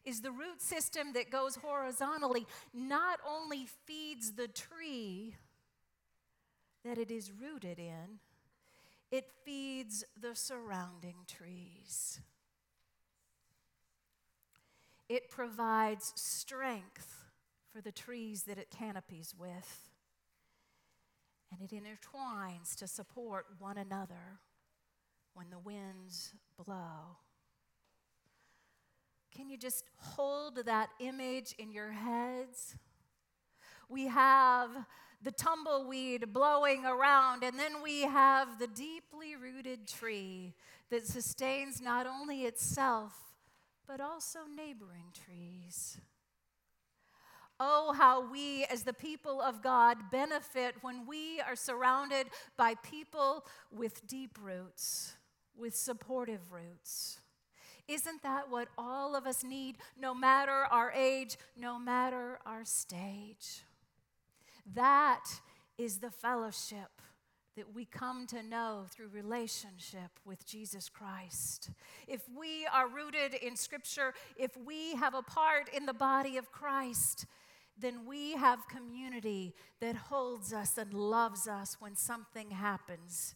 is 0.04 0.20
the 0.20 0.32
root 0.32 0.60
system 0.60 1.12
that 1.14 1.30
goes 1.30 1.56
horizontally 1.56 2.46
not 2.74 3.20
only 3.28 3.66
feeds 3.86 4.32
the 4.32 4.48
tree 4.48 5.36
that 6.84 6.98
it 6.98 7.10
is 7.10 7.30
rooted 7.32 7.78
in 7.78 8.18
it 9.12 9.30
feeds 9.44 10.04
the 10.18 10.34
surrounding 10.34 11.16
trees. 11.28 12.18
It 15.06 15.28
provides 15.28 16.14
strength 16.16 17.26
for 17.70 17.82
the 17.82 17.92
trees 17.92 18.44
that 18.44 18.56
it 18.56 18.70
canopies 18.70 19.34
with. 19.38 19.90
And 21.50 21.60
it 21.60 21.74
intertwines 21.76 22.74
to 22.76 22.86
support 22.86 23.44
one 23.58 23.76
another 23.76 24.40
when 25.34 25.50
the 25.50 25.58
winds 25.58 26.32
blow. 26.56 27.18
Can 29.34 29.48
you 29.48 29.56
just 29.56 29.84
hold 29.96 30.56
that 30.66 30.90
image 31.00 31.54
in 31.58 31.72
your 31.72 31.90
heads? 31.90 32.76
We 33.88 34.06
have 34.06 34.70
the 35.22 35.30
tumbleweed 35.30 36.32
blowing 36.32 36.84
around, 36.84 37.42
and 37.42 37.58
then 37.58 37.82
we 37.82 38.02
have 38.02 38.58
the 38.58 38.66
deeply 38.66 39.36
rooted 39.36 39.86
tree 39.86 40.54
that 40.90 41.06
sustains 41.06 41.80
not 41.80 42.06
only 42.06 42.42
itself, 42.42 43.12
but 43.86 44.00
also 44.00 44.40
neighboring 44.54 45.12
trees. 45.12 45.98
Oh, 47.58 47.94
how 47.96 48.28
we, 48.30 48.64
as 48.64 48.82
the 48.82 48.92
people 48.92 49.40
of 49.40 49.62
God, 49.62 50.10
benefit 50.10 50.74
when 50.82 51.06
we 51.06 51.40
are 51.40 51.54
surrounded 51.54 52.26
by 52.56 52.74
people 52.82 53.44
with 53.70 54.06
deep 54.06 54.36
roots, 54.42 55.14
with 55.56 55.76
supportive 55.76 56.52
roots. 56.52 57.20
Isn't 57.88 58.22
that 58.22 58.50
what 58.50 58.68
all 58.78 59.14
of 59.16 59.26
us 59.26 59.42
need, 59.44 59.76
no 60.00 60.14
matter 60.14 60.66
our 60.70 60.92
age, 60.92 61.36
no 61.56 61.78
matter 61.78 62.38
our 62.46 62.64
stage? 62.64 63.62
That 64.74 65.24
is 65.76 65.98
the 65.98 66.10
fellowship 66.10 67.02
that 67.56 67.74
we 67.74 67.84
come 67.84 68.26
to 68.28 68.42
know 68.42 68.86
through 68.88 69.08
relationship 69.08 70.10
with 70.24 70.46
Jesus 70.46 70.88
Christ. 70.88 71.70
If 72.08 72.22
we 72.34 72.66
are 72.72 72.88
rooted 72.88 73.34
in 73.34 73.56
Scripture, 73.56 74.14
if 74.36 74.56
we 74.56 74.94
have 74.94 75.14
a 75.14 75.22
part 75.22 75.68
in 75.68 75.84
the 75.84 75.92
body 75.92 76.38
of 76.38 76.50
Christ, 76.50 77.26
then 77.78 78.06
we 78.06 78.36
have 78.36 78.68
community 78.68 79.54
that 79.80 79.96
holds 79.96 80.52
us 80.52 80.78
and 80.78 80.94
loves 80.94 81.46
us 81.46 81.76
when 81.78 81.96
something 81.96 82.50
happens 82.50 83.34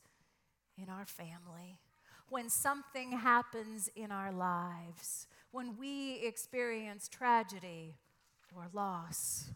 in 0.79 0.89
our 0.89 1.05
family, 1.05 1.79
when 2.29 2.49
something 2.49 3.13
happens 3.13 3.89
in 3.95 4.11
our 4.11 4.33
lives, 4.33 5.27
when 5.51 5.77
we 5.77 6.21
experience 6.23 7.09
tragedy 7.09 7.95
or 8.55 8.69
loss. 8.73 9.51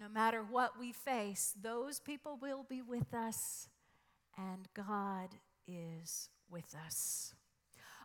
No 0.00 0.08
matter 0.08 0.42
what 0.42 0.78
we 0.78 0.92
face, 0.92 1.54
those 1.60 2.00
people 2.00 2.38
will 2.40 2.64
be 2.68 2.80
with 2.80 3.12
us, 3.12 3.68
and 4.36 4.66
God 4.72 5.28
is 5.68 6.30
with 6.50 6.74
us. 6.86 7.34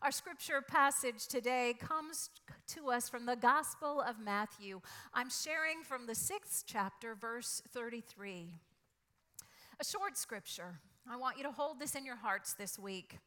Our 0.02 0.12
scripture 0.12 0.62
passage 0.62 1.26
today 1.28 1.74
comes 1.80 2.30
to 2.68 2.90
us 2.90 3.08
from 3.08 3.26
the 3.26 3.38
Gospel 3.38 4.02
of 4.02 4.20
Matthew. 4.20 4.82
I'm 5.14 5.30
sharing 5.30 5.84
from 5.84 6.06
the 6.06 6.16
sixth 6.16 6.66
chapter, 6.68 7.16
verse 7.16 7.62
33. 7.72 8.60
A 9.80 9.86
short 9.86 10.18
scripture. 10.18 10.80
I 11.08 11.18
want 11.18 11.38
you 11.38 11.44
to 11.44 11.52
hold 11.52 11.80
this 11.80 11.94
in 11.94 12.04
your 12.04 12.16
hearts 12.16 12.54
this 12.54 12.80
week. 12.80 13.20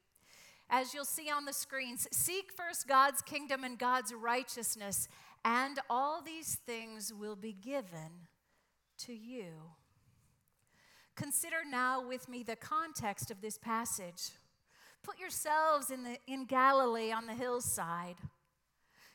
As 0.69 0.93
you'll 0.93 1.05
see 1.05 1.31
on 1.31 1.45
the 1.45 1.53
screens, 1.53 2.09
seek 2.11 2.53
first 2.53 2.89
God's 2.89 3.23
kingdom 3.23 3.63
and 3.63 3.79
God's 3.79 4.13
righteousness, 4.13 5.09
and 5.45 5.79
all 5.89 6.21
these 6.21 6.57
things 6.67 7.15
will 7.15 7.37
be 7.37 7.53
given 7.53 8.27
to 8.99 9.15
you. 9.15 9.53
Consider 11.15 11.59
now 11.69 12.07
with 12.07 12.29
me 12.29 12.43
the 12.43 12.57
context 12.57 13.31
of 13.31 13.41
this 13.41 13.59
passage. 13.59 14.31
Put 15.05 15.21
yourselves 15.21 15.91
in, 15.91 16.03
the, 16.03 16.19
in 16.27 16.47
Galilee 16.47 17.13
on 17.13 17.27
the 17.27 17.35
hillside. 17.35 18.17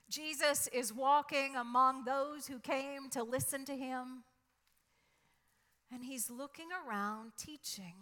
Jesus 0.09 0.67
is 0.67 0.93
walking 0.93 1.55
among 1.57 2.05
those 2.05 2.47
who 2.47 2.59
came 2.59 3.09
to 3.09 3.23
listen 3.23 3.65
to 3.65 3.75
him, 3.75 4.23
and 5.91 6.05
he's 6.05 6.29
looking 6.29 6.69
around 6.87 7.33
teaching. 7.37 7.95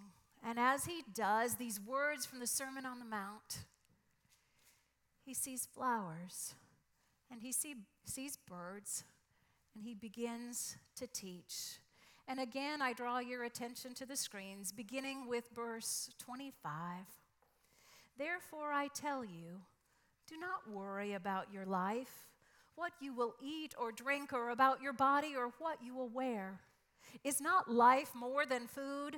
And 0.44 0.60
as 0.60 0.86
he 0.86 1.04
does, 1.14 1.56
these 1.56 1.80
words 1.80 2.26
from 2.26 2.40
the 2.40 2.48
Sermon 2.48 2.86
on 2.86 3.00
the 3.00 3.06
Mount, 3.06 3.66
he 5.24 5.34
sees 5.34 5.68
flowers 5.72 6.56
and 7.32 7.42
he 7.42 7.52
see, 7.52 7.76
sees 8.06 8.38
birds 8.38 9.04
and 9.76 9.86
he 9.86 9.94
begins 9.94 10.78
to 10.96 11.08
teach. 11.08 11.80
And 12.28 12.40
again, 12.40 12.82
I 12.82 12.94
draw 12.94 13.20
your 13.20 13.44
attention 13.44 13.94
to 13.96 14.06
the 14.06 14.16
screens, 14.16 14.72
beginning 14.72 15.28
with 15.28 15.50
verse 15.56 16.10
25. 16.18 17.06
Therefore, 18.18 18.72
I 18.72 18.88
tell 18.88 19.24
you, 19.24 19.62
do 20.28 20.38
not 20.38 20.70
worry 20.74 21.14
about 21.14 21.52
your 21.52 21.66
life, 21.66 22.28
what 22.76 22.94
you 23.00 23.14
will 23.14 23.36
eat 23.42 23.74
or 23.80 23.92
drink, 23.92 24.34
or 24.34 24.50
about 24.50 24.82
your 24.82 24.94
body 24.94 25.34
or 25.36 25.52
what 25.60 25.80
you 25.84 25.94
will 25.94 26.10
wear. 26.10 26.60
Is 27.24 27.42
not 27.42 27.70
life 27.70 28.12
more 28.16 28.46
than 28.46 28.68
food, 28.68 29.18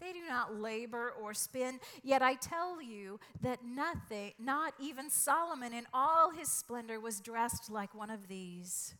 They 0.00 0.12
do 0.12 0.26
not 0.28 0.60
labor 0.60 1.12
or 1.22 1.34
spin, 1.34 1.78
yet 2.02 2.20
I 2.20 2.34
tell 2.34 2.82
you 2.82 3.20
that 3.42 3.64
nothing, 3.64 4.32
not 4.38 4.74
even 4.80 5.08
Solomon 5.08 5.72
in 5.72 5.86
all 5.94 6.30
his 6.30 6.48
splendor, 6.48 7.00
was 7.00 7.20
dressed 7.20 7.70
like 7.70 7.94
one 7.94 8.10
of 8.10 8.28
these. 8.28 8.94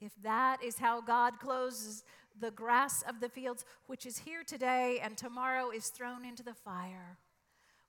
If 0.00 0.12
that 0.22 0.62
is 0.64 0.78
how 0.78 1.00
God 1.00 1.38
clothes 1.38 2.04
the 2.38 2.50
grass 2.50 3.02
of 3.02 3.20
the 3.20 3.28
fields, 3.28 3.64
which 3.86 4.06
is 4.06 4.18
here 4.18 4.42
today 4.44 4.98
and 5.02 5.16
tomorrow 5.16 5.70
is 5.70 5.88
thrown 5.88 6.24
into 6.24 6.42
the 6.42 6.54
fire, 6.54 7.18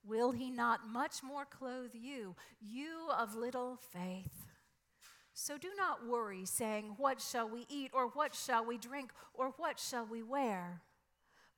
will 0.04 0.32
he 0.32 0.50
not 0.50 0.86
much 0.86 1.22
more 1.22 1.44
clothe 1.44 1.94
you, 1.94 2.36
you 2.60 3.08
of 3.18 3.34
little 3.34 3.78
faith? 3.92 4.46
So 5.34 5.56
do 5.56 5.70
not 5.76 6.06
worry, 6.06 6.44
saying, 6.44 6.94
What 6.98 7.20
shall 7.20 7.48
we 7.48 7.66
eat, 7.68 7.90
or 7.94 8.08
what 8.08 8.34
shall 8.34 8.64
we 8.64 8.76
drink, 8.76 9.12
or 9.32 9.54
what 9.56 9.80
shall 9.80 10.04
we 10.04 10.22
wear? 10.22 10.82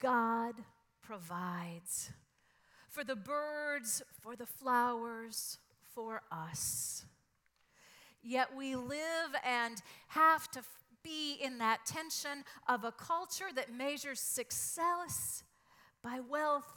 God 0.00 0.54
provides 1.02 2.10
for 2.88 3.04
the 3.04 3.16
birds, 3.16 4.02
for 4.20 4.36
the 4.36 4.46
flowers, 4.46 5.58
for 5.94 6.22
us. 6.30 7.04
Yet 8.22 8.54
we 8.56 8.76
live 8.76 9.34
and 9.44 9.80
have 10.08 10.50
to 10.50 10.62
be 11.02 11.34
in 11.42 11.58
that 11.58 11.86
tension 11.86 12.44
of 12.68 12.84
a 12.84 12.92
culture 12.92 13.48
that 13.54 13.72
measures 13.72 14.20
success 14.20 15.44
by 16.02 16.20
wealth 16.28 16.72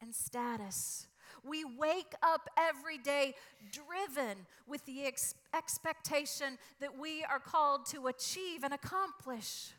and 0.00 0.14
status. 0.14 1.06
We 1.44 1.64
wake 1.64 2.12
up 2.22 2.50
every 2.58 2.98
day 2.98 3.34
driven 3.72 4.46
with 4.66 4.84
the 4.84 5.04
ex- 5.04 5.34
expectation 5.54 6.58
that 6.80 6.98
we 6.98 7.24
are 7.24 7.38
called 7.38 7.86
to 7.86 8.08
achieve 8.08 8.64
and 8.64 8.74
accomplish 8.74 9.70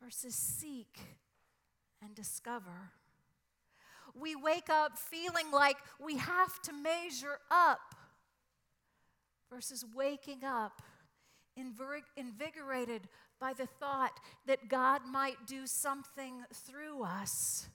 versus 0.00 0.34
seek 0.34 0.98
and 2.04 2.14
discover. 2.14 2.90
We 4.14 4.36
wake 4.36 4.70
up 4.70 4.98
feeling 4.98 5.50
like 5.52 5.76
we 5.98 6.16
have 6.18 6.60
to 6.62 6.72
measure 6.72 7.38
up 7.50 7.94
versus 9.50 9.84
waking 9.94 10.44
up 10.44 10.82
invigorated 12.16 13.08
by 13.40 13.52
the 13.52 13.66
thought 13.66 14.18
that 14.46 14.68
God 14.68 15.02
might 15.10 15.46
do 15.46 15.66
something 15.66 16.42
through 16.52 17.04
us 17.04 17.68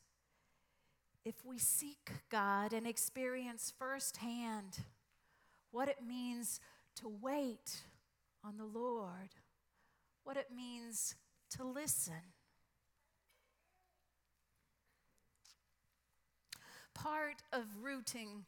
if 1.26 1.46
we 1.46 1.58
seek 1.58 2.12
God 2.30 2.74
and 2.74 2.88
experience 2.88 3.74
firsthand 3.78 4.80
what 5.72 5.88
it 5.88 5.98
means 6.06 6.60
to 6.96 7.12
wait 7.22 7.84
on 8.44 8.58
the 8.58 8.66
Lord, 8.66 9.36
what 10.24 10.38
it 10.38 10.48
means 10.56 11.16
to 11.52 11.64
listen. 11.64 12.14
Part 16.94 17.44
of 17.54 17.64
rooting 17.82 18.46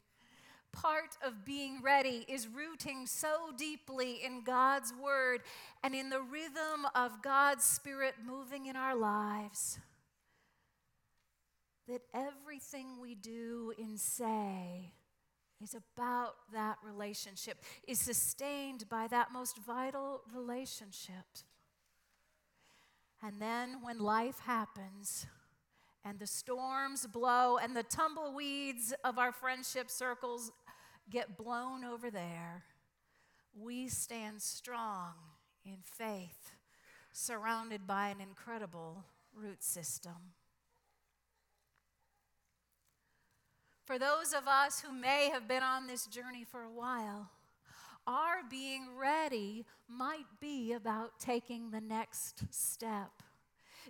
part 0.72 1.18
of 1.22 1.44
being 1.44 1.82
ready 1.82 2.24
is 2.28 2.48
rooting 2.48 3.06
so 3.06 3.52
deeply 3.58 4.24
in 4.24 4.42
God's 4.42 4.92
Word 4.94 5.42
and 5.84 5.94
in 5.94 6.08
the 6.08 6.22
rhythm 6.22 6.86
of 6.94 7.22
God's 7.22 7.62
Spirit 7.62 8.14
moving 8.26 8.64
in 8.64 8.74
our 8.74 8.94
lives 8.94 9.78
that 11.88 12.02
everything 12.14 13.00
we 13.00 13.14
do 13.14 13.74
and 13.78 14.00
say 14.00 14.92
is 15.62 15.74
about 15.74 16.34
that 16.52 16.76
relationship, 16.84 17.58
is 17.86 18.00
sustained 18.00 18.88
by 18.88 19.06
that 19.08 19.32
most 19.32 19.58
vital 19.58 20.22
relationship. 20.34 21.24
And 23.22 23.40
then 23.40 23.82
when 23.82 23.98
life 23.98 24.40
happens, 24.40 25.26
and 26.04 26.18
the 26.18 26.26
storms 26.26 27.06
blow, 27.06 27.58
and 27.58 27.76
the 27.76 27.82
tumbleweeds 27.82 28.92
of 29.04 29.18
our 29.18 29.32
friendship 29.32 29.90
circles 29.90 30.50
get 31.10 31.36
blown 31.36 31.84
over 31.84 32.10
there, 32.10 32.64
we 33.58 33.88
stand 33.88 34.40
strong 34.42 35.12
in 35.64 35.78
faith, 35.84 36.52
surrounded 37.12 37.86
by 37.86 38.08
an 38.08 38.20
incredible 38.20 39.04
root 39.34 39.62
system. 39.62 40.32
For 43.84 43.98
those 43.98 44.32
of 44.32 44.48
us 44.48 44.80
who 44.80 44.92
may 44.92 45.28
have 45.30 45.46
been 45.46 45.62
on 45.62 45.86
this 45.86 46.06
journey 46.06 46.44
for 46.44 46.62
a 46.62 46.70
while, 46.70 47.30
our 48.06 48.42
being 48.48 48.88
ready 48.98 49.64
might 49.88 50.26
be 50.40 50.72
about 50.72 51.20
taking 51.20 51.70
the 51.70 51.80
next 51.80 52.44
step. 52.50 53.10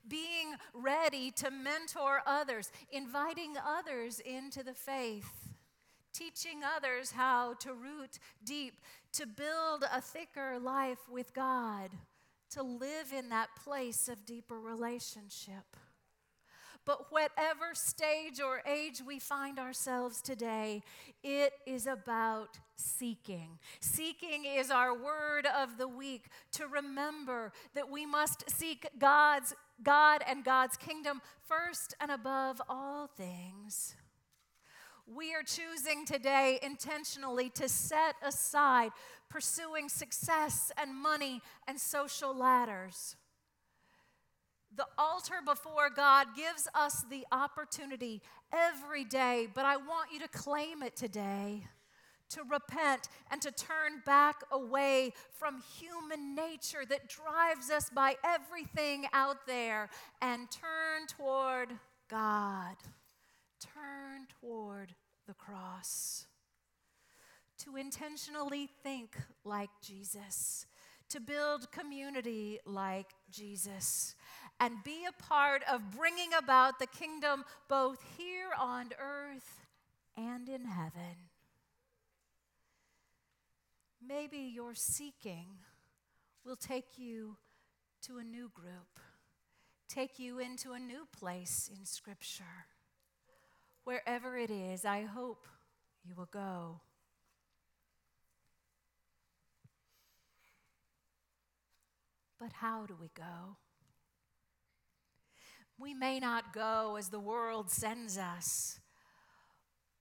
Being 0.07 0.55
ready 0.75 1.31
to 1.33 1.51
mentor 1.51 2.21
others, 2.27 2.71
inviting 2.91 3.55
others 3.57 4.21
into 4.21 4.63
the 4.63 4.75
faith 4.75 5.43
teaching 6.13 6.61
others 6.77 7.13
how 7.13 7.55
to 7.55 7.73
root 7.73 8.19
deep, 8.45 8.75
to 9.13 9.27
build 9.27 9.85
a 9.93 10.01
thicker 10.01 10.59
life 10.59 11.09
with 11.11 11.35
God, 11.35 11.91
to 12.51 12.63
live 12.63 13.13
in 13.17 13.31
that 13.31 13.49
place 13.65 14.09
of 14.09 14.27
deeper 14.27 14.59
relationship. 14.59 15.77
But 16.85 17.13
whatever 17.13 17.75
stage 17.75 18.41
or 18.41 18.61
age 18.69 19.03
we 19.07 19.21
find 19.21 19.59
ourselves 19.59 20.21
today, 20.21 20.83
it 21.23 21.53
is 21.65 21.87
about 21.87 22.59
seeking. 22.75 23.59
Seeking 23.79 24.45
is 24.45 24.69
our 24.69 24.93
word 24.93 25.47
of 25.47 25.79
the 25.79 25.87
week 25.87 26.27
to 26.53 26.67
remember 26.67 27.53
that 27.75 27.89
we 27.89 28.05
must 28.05 28.51
seek 28.51 28.89
God's 28.99 29.55
God 29.83 30.23
and 30.27 30.45
God's 30.45 30.77
kingdom 30.77 31.21
first 31.47 31.95
and 32.01 32.11
above 32.11 32.61
all 32.69 33.07
things. 33.07 33.95
We 35.07 35.35
are 35.35 35.43
choosing 35.43 36.07
today 36.07 36.59
intentionally 36.63 37.51
to 37.51 37.69
set 37.69 38.15
aside 38.25 38.93
pursuing 39.29 39.89
success 39.89 40.71
and 40.81 40.95
money 40.95 41.41
and 41.67 41.81
social 41.81 42.37
ladders. 42.37 43.17
The 44.75 44.87
altar 44.97 45.41
before 45.45 45.91
God 45.91 46.29
gives 46.37 46.69
us 46.75 47.05
the 47.11 47.27
opportunity 47.31 48.23
every 48.53 49.05
day, 49.05 49.49
but 49.53 49.65
I 49.65 49.77
want 49.77 50.13
you 50.13 50.21
to 50.21 50.29
claim 50.29 50.83
it 50.83 50.97
today 50.97 51.65
to 52.33 52.43
repent 52.51 53.09
and 53.31 53.41
to 53.43 53.51
turn 53.51 54.03
back 54.05 54.43
away 54.51 55.13
from 55.33 55.63
human 55.79 56.35
nature 56.35 56.85
that 56.89 57.09
drives 57.09 57.71
us 57.71 57.91
by 57.91 58.17
everything 58.25 59.07
out 59.13 59.47
there 59.47 59.89
and 60.21 60.51
turn 60.51 61.07
toward 61.07 61.69
God. 62.11 62.77
Turn 63.61 64.27
toward 64.41 64.95
the 65.27 65.35
cross. 65.35 66.27
To 67.65 67.77
intentionally 67.77 68.69
think 68.83 69.17
like 69.45 69.71
Jesus, 69.83 70.67
to 71.11 71.21
build 71.21 71.71
community 71.71 72.59
like 72.67 73.11
Jesus, 73.31 74.17
and 74.59 74.83
be 74.85 75.05
a 75.09 75.23
part 75.23 75.63
of 75.71 75.97
bringing 75.97 76.31
about 76.37 76.79
the 76.79 76.87
kingdom 76.87 77.45
both 77.69 77.99
here 78.17 78.51
on 78.59 78.91
earth 79.01 79.61
and 80.17 80.49
in 80.49 80.65
heaven. 80.65 81.32
Maybe 84.07 84.39
your 84.39 84.75
seeking 84.75 85.47
will 86.45 86.57
take 86.57 86.99
you 86.99 87.37
to 88.03 88.19
a 88.19 88.25
new 88.25 88.51
group, 88.53 88.99
take 89.89 90.19
you 90.19 90.39
into 90.39 90.73
a 90.73 90.79
new 90.79 91.07
place 91.17 91.71
in 91.73 91.85
Scripture. 91.85 92.67
Wherever 93.85 94.37
it 94.37 94.51
is, 94.51 94.85
I 94.85 95.03
hope 95.03 95.47
you 96.05 96.15
will 96.17 96.29
go. 96.33 96.81
But 102.41 102.53
how 102.55 102.87
do 102.87 102.97
we 103.01 103.11
go? 103.15 103.57
We 105.79 105.95
may 105.95 106.19
not 106.19 106.53
go 106.53 106.97
as 106.99 107.09
the 107.09 107.21
world 107.21 107.71
sends 107.71 108.19
us, 108.19 108.81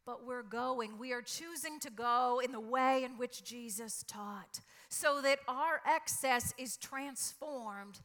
but 0.06 0.26
we're 0.26 0.44
going. 0.44 0.98
We 0.98 1.14
are 1.14 1.22
choosing 1.22 1.80
to 1.82 1.90
go 1.90 2.42
in 2.44 2.52
the 2.52 2.60
way 2.60 3.04
in 3.04 3.18
which 3.18 3.44
Jesus 3.44 4.04
taught 4.08 4.60
so 4.90 5.22
that 5.22 5.40
our 5.48 5.82
excess 5.88 6.54
is 6.58 6.78
transformed 6.78 8.02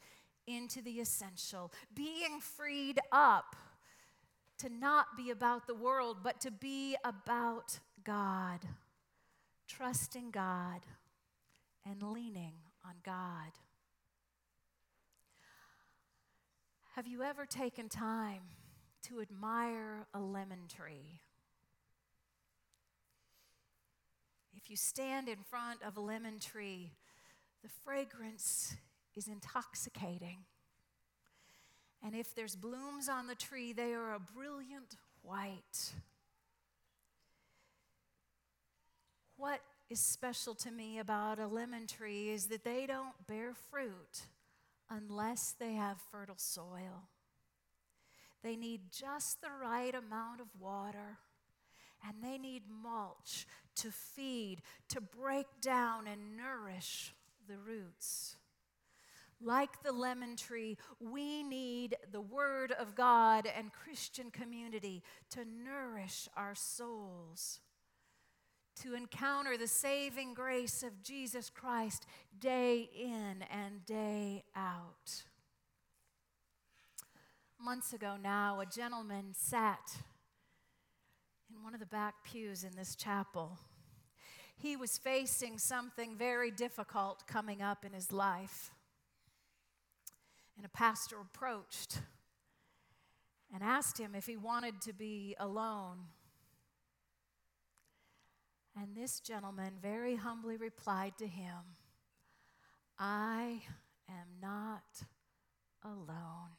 into 0.46 0.80
the 0.82 1.00
essential, 1.00 1.72
being 1.94 2.40
freed 2.40 3.00
up 3.10 3.56
to 4.58 4.68
not 4.68 5.16
be 5.16 5.30
about 5.30 5.66
the 5.66 5.74
world, 5.74 6.18
but 6.22 6.40
to 6.40 6.50
be 6.50 6.96
about 7.04 7.78
God, 8.04 8.60
trusting 9.66 10.30
God 10.30 10.82
and 11.84 12.02
leaning 12.02 12.54
on 12.84 12.94
God. 13.04 13.52
Have 16.94 17.06
you 17.06 17.22
ever 17.22 17.44
taken 17.44 17.88
time 17.88 18.42
to 19.02 19.20
admire 19.20 20.06
a 20.14 20.20
lemon 20.20 20.60
tree? 20.74 21.20
If 24.56 24.70
you 24.70 24.76
stand 24.76 25.28
in 25.28 25.38
front 25.48 25.82
of 25.82 25.96
a 25.96 26.00
lemon 26.00 26.38
tree, 26.38 26.92
the 27.62 27.68
fragrance 27.84 28.74
is 29.14 29.28
intoxicating. 29.28 30.38
And 32.02 32.14
if 32.14 32.34
there's 32.34 32.56
blooms 32.56 33.08
on 33.08 33.26
the 33.26 33.34
tree, 33.34 33.72
they 33.72 33.92
are 33.92 34.14
a 34.14 34.20
brilliant 34.20 34.96
white. 35.22 35.92
What 39.36 39.60
is 39.90 40.00
special 40.00 40.54
to 40.54 40.70
me 40.70 40.98
about 40.98 41.38
a 41.38 41.46
lemon 41.46 41.86
tree 41.86 42.30
is 42.30 42.46
that 42.46 42.64
they 42.64 42.86
don't 42.86 43.14
bear 43.28 43.52
fruit 43.70 44.26
unless 44.88 45.54
they 45.58 45.74
have 45.74 45.98
fertile 46.10 46.38
soil. 46.38 47.08
They 48.42 48.56
need 48.56 48.90
just 48.90 49.40
the 49.40 49.48
right 49.60 49.94
amount 49.94 50.40
of 50.40 50.46
water, 50.58 51.18
and 52.06 52.22
they 52.22 52.38
need 52.38 52.62
mulch 52.70 53.46
to 53.76 53.90
feed, 53.90 54.62
to 54.88 55.00
break 55.00 55.46
down 55.60 56.06
and 56.06 56.36
nourish 56.36 57.14
the 57.48 57.58
roots. 57.58 58.36
Like 59.40 59.82
the 59.82 59.92
lemon 59.92 60.36
tree, 60.36 60.78
we 60.98 61.42
need 61.42 61.96
the 62.10 62.22
Word 62.22 62.72
of 62.72 62.94
God 62.94 63.46
and 63.46 63.72
Christian 63.72 64.30
community 64.30 65.02
to 65.30 65.40
nourish 65.44 66.28
our 66.36 66.54
souls, 66.54 67.60
to 68.82 68.94
encounter 68.94 69.58
the 69.58 69.68
saving 69.68 70.32
grace 70.32 70.82
of 70.82 71.02
Jesus 71.02 71.50
Christ 71.50 72.06
day 72.38 72.88
in 72.94 73.44
and 73.50 73.84
day 73.84 74.44
out. 74.54 75.24
Months 77.62 77.92
ago 77.92 78.16
now, 78.22 78.60
a 78.60 78.66
gentleman 78.66 79.32
sat 79.32 79.98
in 81.50 81.62
one 81.62 81.74
of 81.74 81.80
the 81.80 81.86
back 81.86 82.14
pews 82.24 82.64
in 82.64 82.74
this 82.76 82.94
chapel. 82.96 83.58
He 84.56 84.76
was 84.76 84.98
facing 84.98 85.58
something 85.58 86.16
very 86.16 86.50
difficult 86.50 87.26
coming 87.26 87.62
up 87.62 87.84
in 87.84 87.92
his 87.92 88.10
life. 88.10 88.70
And 90.56 90.64
a 90.64 90.70
pastor 90.70 91.16
approached 91.20 92.00
and 93.52 93.62
asked 93.62 93.98
him 93.98 94.14
if 94.14 94.26
he 94.26 94.36
wanted 94.36 94.80
to 94.82 94.92
be 94.92 95.36
alone. 95.38 95.98
And 98.80 98.94
this 98.94 99.20
gentleman 99.20 99.74
very 99.80 100.16
humbly 100.16 100.56
replied 100.56 101.12
to 101.18 101.26
him, 101.26 101.76
I 102.98 103.62
am 104.08 104.26
not 104.40 104.82
alone. 105.84 106.56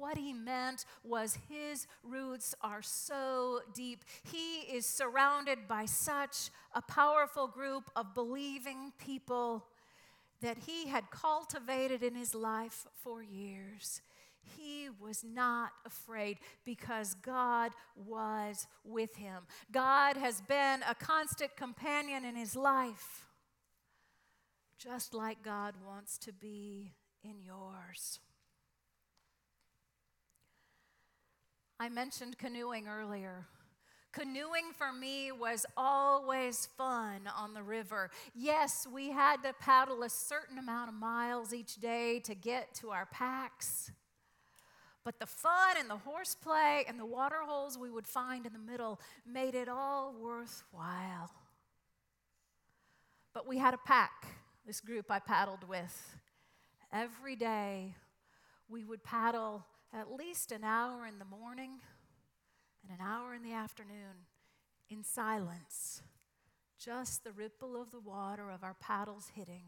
What 0.00 0.16
he 0.16 0.32
meant 0.32 0.86
was 1.04 1.36
his 1.50 1.86
roots 2.02 2.54
are 2.62 2.80
so 2.80 3.60
deep. 3.74 4.02
He 4.22 4.60
is 4.60 4.86
surrounded 4.86 5.68
by 5.68 5.84
such 5.84 6.48
a 6.74 6.80
powerful 6.80 7.46
group 7.46 7.90
of 7.94 8.14
believing 8.14 8.92
people 8.98 9.66
that 10.40 10.56
he 10.66 10.88
had 10.88 11.10
cultivated 11.10 12.02
in 12.02 12.14
his 12.14 12.34
life 12.34 12.86
for 12.94 13.22
years. 13.22 14.00
He 14.56 14.88
was 14.98 15.22
not 15.22 15.72
afraid 15.84 16.38
because 16.64 17.12
God 17.12 17.72
was 17.94 18.66
with 18.82 19.16
him. 19.16 19.42
God 19.70 20.16
has 20.16 20.40
been 20.40 20.80
a 20.88 20.94
constant 20.94 21.56
companion 21.56 22.24
in 22.24 22.36
his 22.36 22.56
life, 22.56 23.26
just 24.78 25.12
like 25.12 25.42
God 25.42 25.74
wants 25.86 26.16
to 26.18 26.32
be 26.32 26.94
in 27.22 27.42
yours. 27.42 28.18
I 31.80 31.88
mentioned 31.88 32.36
canoeing 32.36 32.88
earlier. 32.88 33.46
Canoeing 34.12 34.72
for 34.76 34.92
me 34.92 35.32
was 35.32 35.64
always 35.78 36.68
fun 36.76 37.22
on 37.34 37.54
the 37.54 37.62
river. 37.62 38.10
Yes, 38.34 38.86
we 38.92 39.08
had 39.08 39.42
to 39.44 39.54
paddle 39.54 40.02
a 40.02 40.10
certain 40.10 40.58
amount 40.58 40.90
of 40.90 40.94
miles 40.94 41.54
each 41.54 41.76
day 41.76 42.20
to 42.24 42.34
get 42.34 42.74
to 42.74 42.90
our 42.90 43.06
packs. 43.06 43.90
But 45.04 45.18
the 45.18 45.26
fun 45.26 45.76
and 45.78 45.88
the 45.88 45.96
horseplay 45.96 46.84
and 46.86 47.00
the 47.00 47.06
water 47.06 47.38
holes 47.46 47.78
we 47.78 47.88
would 47.88 48.06
find 48.06 48.44
in 48.44 48.52
the 48.52 48.58
middle 48.58 49.00
made 49.26 49.54
it 49.54 49.70
all 49.70 50.12
worthwhile. 50.12 51.30
But 53.32 53.48
we 53.48 53.56
had 53.56 53.72
a 53.72 53.78
pack, 53.78 54.26
this 54.66 54.82
group 54.82 55.06
I 55.10 55.18
paddled 55.18 55.66
with. 55.66 56.18
Every 56.92 57.36
day 57.36 57.94
we 58.68 58.84
would 58.84 59.02
paddle 59.02 59.64
at 59.92 60.12
least 60.12 60.52
an 60.52 60.64
hour 60.64 61.06
in 61.06 61.18
the 61.18 61.24
morning 61.24 61.80
and 62.82 62.98
an 62.98 63.04
hour 63.04 63.34
in 63.34 63.42
the 63.42 63.52
afternoon 63.52 64.26
in 64.88 65.02
silence, 65.02 66.02
just 66.78 67.24
the 67.24 67.32
ripple 67.32 67.80
of 67.80 67.90
the 67.90 68.00
water 68.00 68.50
of 68.50 68.62
our 68.62 68.76
paddles 68.80 69.30
hitting. 69.34 69.64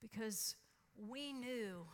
Because 0.00 0.54
we 1.08 1.32
knew 1.32 1.86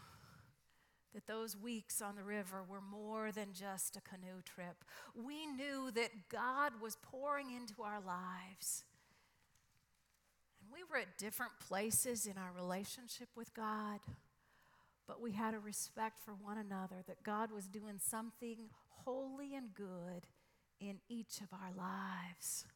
that 1.14 1.26
those 1.26 1.56
weeks 1.56 2.02
on 2.02 2.16
the 2.16 2.24
river 2.24 2.62
were 2.68 2.80
more 2.80 3.30
than 3.30 3.52
just 3.52 3.96
a 3.96 4.00
canoe 4.00 4.42
trip. 4.44 4.84
We 5.14 5.46
knew 5.46 5.90
that 5.94 6.28
God 6.28 6.72
was 6.82 6.96
pouring 7.02 7.50
into 7.52 7.82
our 7.82 8.00
lives. 8.00 8.84
And 10.60 10.72
we 10.72 10.80
were 10.90 11.00
at 11.00 11.16
different 11.16 11.52
places 11.60 12.26
in 12.26 12.34
our 12.36 12.50
relationship 12.54 13.28
with 13.36 13.54
God 13.54 14.00
but 15.06 15.20
we 15.20 15.32
had 15.32 15.54
a 15.54 15.58
respect 15.58 16.18
for 16.24 16.32
one 16.32 16.58
another, 16.58 17.02
that 17.06 17.22
God 17.22 17.50
was 17.50 17.66
doing 17.66 17.98
something 17.98 18.70
holy 19.04 19.54
and 19.54 19.74
good 19.74 20.26
in 20.80 20.98
each 21.08 21.40
of 21.40 21.48
our 21.52 21.70
lives. 21.76 22.66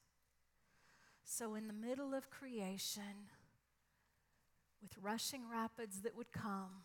So, 1.25 1.55
in 1.55 1.67
the 1.67 1.73
middle 1.73 2.15
of 2.15 2.31
creation, 2.31 3.31
with 4.81 4.93
rushing 5.01 5.43
rapids 5.51 6.01
that 6.03 6.17
would 6.17 6.33
come 6.33 6.85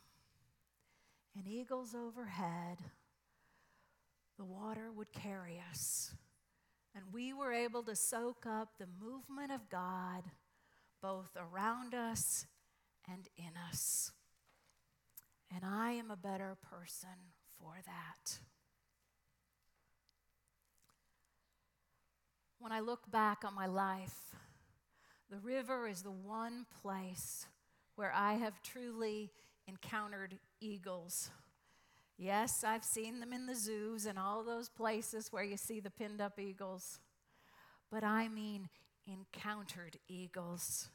and 1.35 1.47
eagles 1.47 1.95
overhead, 1.95 2.77
the 4.37 4.43
water 4.43 4.91
would 4.91 5.11
carry 5.11 5.61
us. 5.69 6.13
And 6.95 7.05
we 7.11 7.33
were 7.33 7.53
able 7.53 7.83
to 7.83 7.95
soak 7.95 8.45
up 8.45 8.77
the 8.77 8.87
movement 9.01 9.51
of 9.51 9.69
God 9.69 10.23
both 11.01 11.35
around 11.35 11.93
us 11.93 12.45
and 13.11 13.27
in 13.35 13.51
us. 13.69 14.11
And 15.53 15.63
I 15.63 15.91
am 15.91 16.09
a 16.09 16.17
better 16.17 16.57
person 16.69 17.09
for 17.57 17.75
that. 17.85 18.39
when 22.63 22.71
I 22.71 22.79
look 22.79 23.11
back 23.11 23.43
on 23.43 23.53
my 23.53 23.65
life, 23.65 24.33
the 25.29 25.37
river 25.39 25.85
is 25.85 26.01
the 26.01 26.11
one 26.11 26.65
place 26.81 27.45
where 27.97 28.13
I 28.15 28.35
have 28.35 28.63
truly 28.63 29.31
encountered 29.67 30.39
eagles. 30.61 31.29
Yes, 32.17 32.63
I've 32.63 32.85
seen 32.85 33.19
them 33.19 33.33
in 33.33 33.47
the 33.47 33.55
zoos 33.55 34.05
and 34.05 34.17
all 34.17 34.45
those 34.45 34.69
places 34.69 35.27
where 35.29 35.43
you 35.43 35.57
see 35.57 35.81
the 35.81 35.89
pinned 35.89 36.21
up 36.21 36.39
eagles, 36.39 37.01
but 37.91 38.01
I 38.01 38.29
mean 38.29 38.69
encountered 39.05 39.97
eagles. 40.07 40.87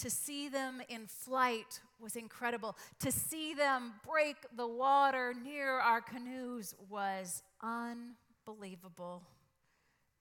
To 0.00 0.08
see 0.08 0.48
them 0.48 0.80
in 0.88 1.06
flight 1.06 1.80
was 2.00 2.16
incredible. 2.16 2.74
To 3.00 3.12
see 3.12 3.52
them 3.52 3.92
break 4.02 4.36
the 4.56 4.66
water 4.66 5.34
near 5.44 5.78
our 5.78 6.00
canoes 6.00 6.74
was 6.88 7.42
unbelievable. 7.62 9.22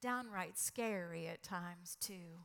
Downright 0.01 0.57
scary 0.57 1.29
at 1.29 1.43
times, 1.43 1.95
too. 2.01 2.43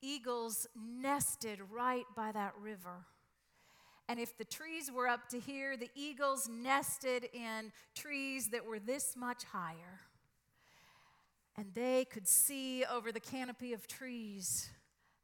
Eagles 0.00 0.66
nested 0.74 1.58
right 1.70 2.06
by 2.16 2.32
that 2.32 2.54
river. 2.58 3.04
And 4.08 4.18
if 4.18 4.38
the 4.38 4.44
trees 4.46 4.90
were 4.90 5.06
up 5.06 5.28
to 5.28 5.38
here, 5.38 5.76
the 5.76 5.90
eagles 5.94 6.48
nested 6.50 7.28
in 7.34 7.72
trees 7.94 8.48
that 8.52 8.64
were 8.64 8.78
this 8.78 9.14
much 9.14 9.44
higher. 9.44 10.00
And 11.58 11.74
they 11.74 12.06
could 12.06 12.26
see 12.26 12.86
over 12.86 13.12
the 13.12 13.20
canopy 13.20 13.74
of 13.74 13.86
trees 13.86 14.70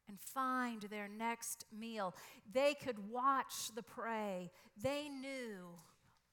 and 0.09 0.19
find 0.21 0.83
their 0.83 1.09
next 1.09 1.65
meal. 1.77 2.15
They 2.53 2.75
could 2.75 3.11
watch 3.11 3.75
the 3.75 3.83
prey. 3.83 4.51
They 4.81 5.09
knew 5.09 5.79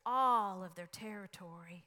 all 0.06 0.64
of 0.64 0.76
their 0.76 0.90
territory. 0.92 1.86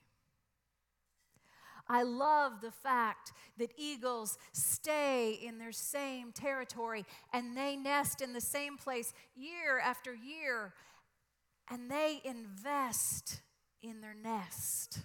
I 1.86 2.02
love 2.02 2.60
the 2.62 2.70
fact 2.70 3.32
that 3.58 3.72
eagles 3.76 4.38
stay 4.52 5.32
in 5.32 5.58
their 5.58 5.72
same 5.72 6.32
territory 6.32 7.04
and 7.32 7.56
they 7.56 7.76
nest 7.76 8.22
in 8.22 8.32
the 8.32 8.40
same 8.40 8.78
place 8.78 9.12
year 9.36 9.78
after 9.78 10.14
year 10.14 10.72
and 11.70 11.90
they 11.90 12.20
invest 12.24 13.42
in 13.82 14.00
their 14.00 14.14
nest 14.14 15.00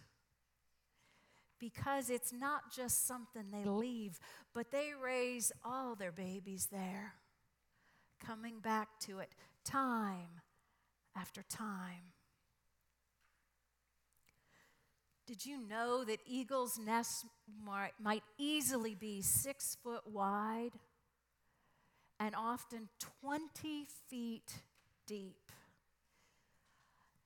because 1.59 2.09
it's 2.09 2.31
not 2.31 2.73
just 2.73 3.05
something 3.05 3.51
they 3.51 3.65
leave, 3.65 4.17
but 4.53 4.71
they 4.71 4.91
raise 5.01 5.51
all 5.63 5.95
their 5.95 6.11
babies 6.11 6.67
there, 6.71 7.13
coming 8.23 8.59
back 8.59 8.99
to 9.01 9.19
it 9.19 9.29
time 9.63 10.41
after 11.15 11.43
time. 11.43 12.13
Did 15.27 15.45
you 15.45 15.59
know 15.59 16.03
that 16.05 16.21
eagles' 16.25 16.79
nests 16.83 17.23
might 18.01 18.23
easily 18.39 18.95
be 18.95 19.21
six 19.21 19.77
foot 19.83 20.01
wide 20.07 20.71
and 22.19 22.33
often 22.33 22.89
20 23.21 23.85
feet 24.09 24.63
deep? 25.05 25.51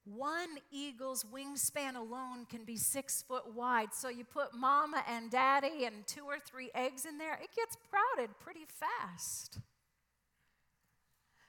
One 0.06 0.58
eagle's 0.70 1.24
wingspan 1.24 1.96
alone 1.96 2.46
can 2.50 2.66
be 2.66 2.76
six 2.76 3.22
foot 3.22 3.54
wide. 3.54 3.94
So 3.94 4.10
you 4.10 4.26
put 4.26 4.54
mama 4.54 5.04
and 5.08 5.32
daddy 5.32 5.86
and 5.86 6.06
two 6.06 6.26
or 6.26 6.40
three 6.40 6.72
eggs 6.76 7.06
in 7.06 7.18
there, 7.18 7.36
it 7.36 7.50
gets 7.56 7.78
crowded 7.90 8.38
pretty 8.40 8.66
fast. 8.68 9.60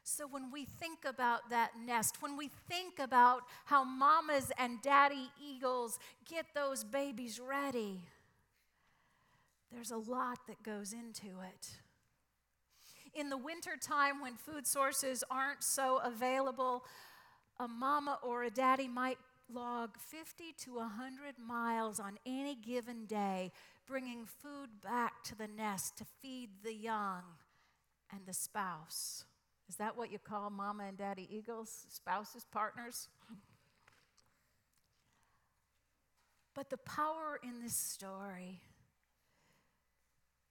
So 0.07 0.27
when 0.27 0.53
we 0.53 0.67
think 0.67 1.01
about 1.07 1.49
that 1.51 1.71
nest, 1.85 2.19
when 2.21 2.37
we 2.37 2.51
think 2.69 2.99
about 2.99 3.43
how 3.65 3.83
mamas 3.83 4.53
and 4.59 4.81
daddy 4.83 5.31
eagles 5.43 5.99
get 6.29 6.47
those 6.55 6.85
babies 6.85 7.41
ready, 7.41 8.03
there's 9.73 9.91
a 9.91 9.97
lot 9.97 10.47
that 10.47 10.63
goes 10.63 10.93
into 10.93 11.41
it. 11.41 11.71
In 13.15 13.31
the 13.31 13.39
wintertime, 13.39 14.21
when 14.21 14.35
food 14.37 14.67
sources 14.67 15.25
aren't 15.31 15.63
so 15.65 16.01
available, 16.05 16.85
a 17.59 17.69
mama 17.69 18.19
or 18.23 18.45
a 18.45 18.51
daddy 18.51 18.89
might 18.89 19.19
log 19.53 19.97
50 19.99 20.55
to 20.65 20.77
100 20.77 21.39
miles 21.39 22.01
on 22.01 22.19
any 22.27 22.55
given 22.55 23.05
day, 23.07 23.53
bringing 23.87 24.25
food 24.25 24.69
back 24.83 25.23
to 25.25 25.37
the 25.37 25.47
nest 25.47 25.97
to 25.99 26.05
feed 26.23 26.51
the 26.63 26.75
young 26.75 27.23
and 28.11 28.21
the 28.27 28.33
spouse. 28.33 29.25
Is 29.69 29.77
that 29.77 29.97
what 29.97 30.11
you 30.13 30.19
call 30.19 30.51
mama 30.51 30.85
and 30.85 30.97
daddy 30.97 31.29
eagles? 31.31 31.87
Spouses, 31.89 32.47
partners? 32.51 33.09
But 36.55 36.71
the 36.71 36.77
power 36.79 37.41
in 37.43 37.63
this 37.63 37.75
story 37.75 38.61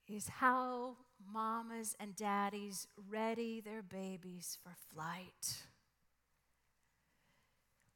is 0.07 0.27
how 0.27 0.97
mamas 1.31 1.95
and 1.99 2.15
daddies 2.15 2.87
ready 3.09 3.61
their 3.61 3.81
babies 3.81 4.57
for 4.61 4.73
flight. 4.93 5.63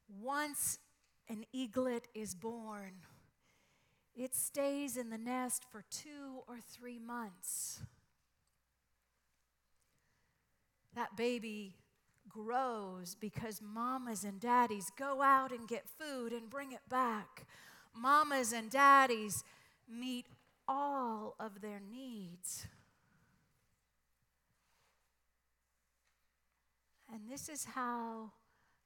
Once 0.08 0.78
an 1.28 1.44
eaglet 1.52 2.08
is 2.14 2.34
born, 2.34 2.92
it 4.16 4.34
stays 4.34 4.96
in 4.96 5.10
the 5.10 5.18
nest 5.18 5.64
for 5.70 5.84
two 5.90 6.42
or 6.48 6.58
three 6.60 6.98
months. 6.98 7.80
That 10.94 11.16
baby 11.16 11.76
grows 12.28 13.14
because 13.14 13.62
mamas 13.62 14.24
and 14.24 14.40
daddies 14.40 14.90
go 14.96 15.22
out 15.22 15.52
and 15.52 15.68
get 15.68 15.86
food 15.88 16.32
and 16.32 16.50
bring 16.50 16.72
it 16.72 16.88
back. 16.88 17.46
Mamas 17.94 18.52
and 18.52 18.70
daddies 18.70 19.44
meet 19.88 20.26
all 20.66 21.34
of 21.38 21.60
their 21.60 21.80
needs. 21.80 22.66
And 27.12 27.30
this 27.30 27.48
is 27.48 27.64
how 27.64 28.32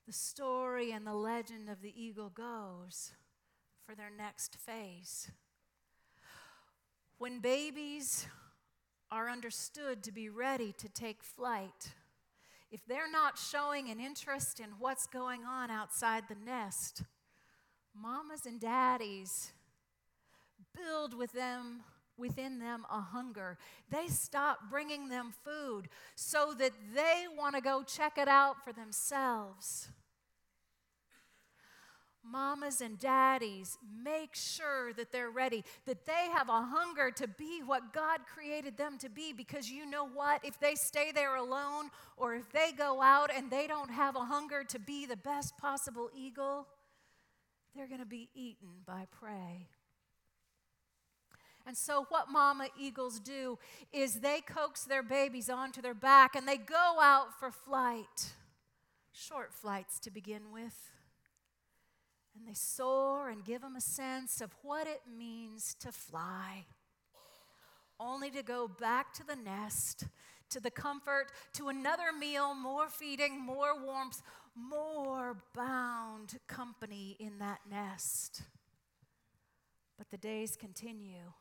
the 0.06 0.12
story 0.12 0.90
and 0.92 1.06
the 1.06 1.14
legend 1.14 1.68
of 1.68 1.80
the 1.80 1.92
eagle 2.00 2.28
goes 2.28 3.12
for 3.86 3.94
their 3.94 4.10
next 4.16 4.56
phase. 4.56 5.30
When 7.18 7.40
babies 7.40 8.26
are 9.10 9.28
understood 9.28 10.02
to 10.02 10.12
be 10.12 10.28
ready 10.28 10.72
to 10.78 10.88
take 10.88 11.22
flight, 11.22 11.92
if 12.70 12.80
they're 12.86 13.10
not 13.10 13.38
showing 13.38 13.90
an 13.90 14.00
interest 14.00 14.58
in 14.58 14.70
what's 14.78 15.06
going 15.06 15.44
on 15.44 15.70
outside 15.70 16.24
the 16.28 16.36
nest, 16.44 17.02
mamas 17.94 18.46
and 18.46 18.58
daddies 18.58 19.52
build 20.74 21.14
with 21.14 21.32
them 21.32 21.82
within 22.16 22.58
them 22.58 22.84
a 22.90 23.00
hunger. 23.00 23.58
They 23.90 24.08
stop 24.08 24.70
bringing 24.70 25.08
them 25.08 25.32
food 25.44 25.88
so 26.14 26.54
that 26.58 26.72
they 26.94 27.24
want 27.36 27.54
to 27.56 27.60
go 27.60 27.82
check 27.82 28.18
it 28.18 28.28
out 28.28 28.64
for 28.64 28.72
themselves. 28.72 29.88
Mamas 32.24 32.80
and 32.80 33.00
daddies, 33.00 33.78
make 34.04 34.36
sure 34.36 34.92
that 34.92 35.10
they're 35.10 35.30
ready, 35.30 35.64
that 35.86 36.06
they 36.06 36.28
have 36.32 36.48
a 36.48 36.62
hunger 36.62 37.10
to 37.10 37.26
be 37.26 37.62
what 37.64 37.92
God 37.92 38.20
created 38.32 38.76
them 38.76 38.96
to 38.98 39.08
be. 39.08 39.32
Because 39.32 39.68
you 39.68 39.84
know 39.84 40.06
what? 40.06 40.44
If 40.44 40.60
they 40.60 40.76
stay 40.76 41.10
there 41.10 41.34
alone, 41.34 41.90
or 42.16 42.34
if 42.36 42.50
they 42.52 42.70
go 42.78 43.02
out 43.02 43.30
and 43.34 43.50
they 43.50 43.66
don't 43.66 43.90
have 43.90 44.14
a 44.14 44.24
hunger 44.24 44.62
to 44.62 44.78
be 44.78 45.04
the 45.04 45.16
best 45.16 45.58
possible 45.58 46.10
eagle, 46.14 46.68
they're 47.74 47.88
going 47.88 48.00
to 48.00 48.06
be 48.06 48.28
eaten 48.34 48.68
by 48.86 49.06
prey. 49.10 49.68
And 51.66 51.76
so, 51.76 52.06
what 52.08 52.30
mama 52.30 52.68
eagles 52.78 53.20
do 53.20 53.58
is 53.92 54.20
they 54.20 54.40
coax 54.40 54.84
their 54.84 55.02
babies 55.02 55.48
onto 55.48 55.80
their 55.80 55.94
back 55.94 56.34
and 56.34 56.46
they 56.46 56.56
go 56.56 56.98
out 57.00 57.38
for 57.38 57.50
flight. 57.50 58.32
Short 59.12 59.52
flights 59.54 59.98
to 60.00 60.10
begin 60.10 60.52
with. 60.52 60.90
And 62.36 62.48
they 62.48 62.54
soar 62.54 63.28
and 63.28 63.44
give 63.44 63.60
them 63.60 63.76
a 63.76 63.80
sense 63.80 64.40
of 64.40 64.50
what 64.62 64.86
it 64.86 65.02
means 65.16 65.76
to 65.80 65.92
fly, 65.92 66.64
only 68.00 68.30
to 68.30 68.42
go 68.42 68.66
back 68.66 69.12
to 69.14 69.26
the 69.26 69.36
nest, 69.36 70.04
to 70.48 70.58
the 70.58 70.70
comfort, 70.70 71.26
to 71.54 71.68
another 71.68 72.10
meal, 72.18 72.54
more 72.54 72.88
feeding, 72.88 73.38
more 73.38 73.78
warmth, 73.78 74.22
more 74.54 75.36
bound 75.54 76.38
company 76.46 77.16
in 77.20 77.38
that 77.38 77.60
nest. 77.70 78.42
But 79.98 80.10
the 80.10 80.16
days 80.16 80.56
continue 80.56 81.32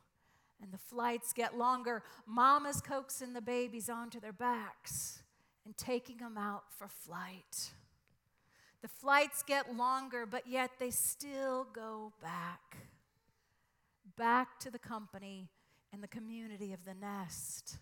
and 0.62 0.72
the 0.72 0.78
flights 0.78 1.34
get 1.34 1.58
longer. 1.58 2.04
Mama's 2.26 2.82
coaxing 2.82 3.34
the 3.34 3.42
babies 3.42 3.90
onto 3.90 4.20
their 4.20 4.34
backs 4.34 5.24
and 5.66 5.76
taking 5.78 6.18
them 6.18 6.38
out 6.38 6.64
for 6.78 6.88
flight. 6.88 7.72
The 8.82 8.88
flights 8.88 9.44
get 9.44 9.76
longer, 9.76 10.26
but 10.26 10.48
yet 10.48 10.72
they 10.80 10.90
still 10.90 11.68
go 11.74 12.14
back. 12.22 12.78
Back 14.18 14.60
to 14.60 14.72
the 14.72 14.80
company 14.80 15.50
and 15.94 16.02
the 16.02 16.08
community 16.08 16.74
of 16.74 16.86
the 16.86 16.94
nest. 16.94 17.78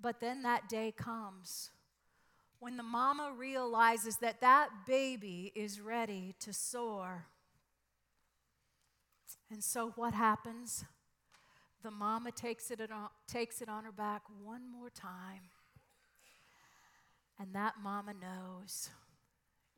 But 0.00 0.20
then 0.20 0.42
that 0.42 0.68
day 0.68 0.92
comes 0.96 1.70
when 2.60 2.76
the 2.76 2.82
mama 2.82 3.32
realizes 3.36 4.18
that 4.18 4.40
that 4.42 4.68
baby 4.86 5.50
is 5.54 5.80
ready 5.80 6.34
to 6.40 6.52
soar. 6.52 7.24
And 9.50 9.64
so, 9.64 9.92
what 9.96 10.14
happens? 10.14 10.84
The 11.82 11.90
mama 11.90 12.30
takes 12.30 12.70
it, 12.70 12.80
on, 12.90 13.08
takes 13.26 13.62
it 13.62 13.68
on 13.68 13.84
her 13.84 13.92
back 13.92 14.22
one 14.42 14.70
more 14.70 14.90
time. 14.90 15.40
And 17.38 17.54
that 17.54 17.74
mama 17.82 18.12
knows 18.12 18.90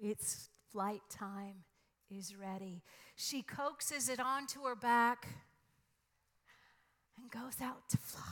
its 0.00 0.48
flight 0.72 1.02
time 1.08 1.64
is 2.10 2.34
ready. 2.34 2.82
She 3.14 3.42
coaxes 3.42 4.08
it 4.08 4.18
onto 4.18 4.62
her 4.62 4.74
back 4.74 5.28
and 7.16 7.30
goes 7.30 7.60
out 7.62 7.88
to 7.90 7.98
fly. 7.98 8.22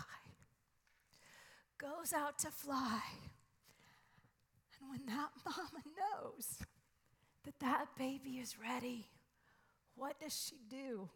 Goes 1.79 2.13
out 2.13 2.39
to 2.41 2.51
fly. 2.51 3.01
And 4.81 4.91
when 4.91 5.07
that 5.07 5.31
mama 5.45 5.85
knows 5.97 6.59
that 7.45 7.61
that 7.61 7.87
baby 7.97 8.39
is 8.39 8.57
ready, 8.59 9.07
what 9.95 10.19
does 10.19 10.37
she 10.37 10.57
do 10.69 11.09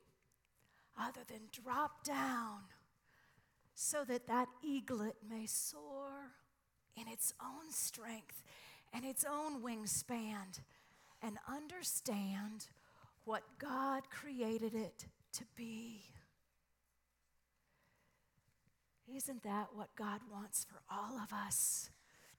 other 0.99 1.21
than 1.27 1.41
drop 1.53 2.05
down 2.05 2.61
so 3.75 4.05
that 4.05 4.27
that 4.27 4.49
eaglet 4.63 5.17
may 5.29 5.47
soar 5.47 6.33
in 6.97 7.09
its 7.09 7.33
own 7.43 7.71
strength 7.71 8.43
and 8.93 9.05
its 9.05 9.25
own 9.25 9.63
wingspan 9.63 10.61
and 11.23 11.39
understand 11.49 12.69
what 13.25 13.43
God 13.59 14.11
created 14.11 14.75
it 14.75 15.07
to 15.33 15.45
be? 15.57 16.03
Isn't 19.13 19.43
that 19.43 19.69
what 19.75 19.95
God 19.97 20.21
wants 20.31 20.65
for 20.65 20.81
all 20.91 21.19
of 21.19 21.33
us? 21.33 21.91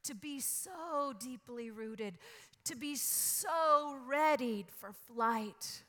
To 0.03 0.15
be 0.15 0.39
so 0.39 1.13
deeply 1.19 1.71
rooted, 1.71 2.17
to 2.65 2.75
be 2.75 2.95
so 2.95 3.97
readied 4.07 4.65
for 4.69 4.91
flight 4.91 5.83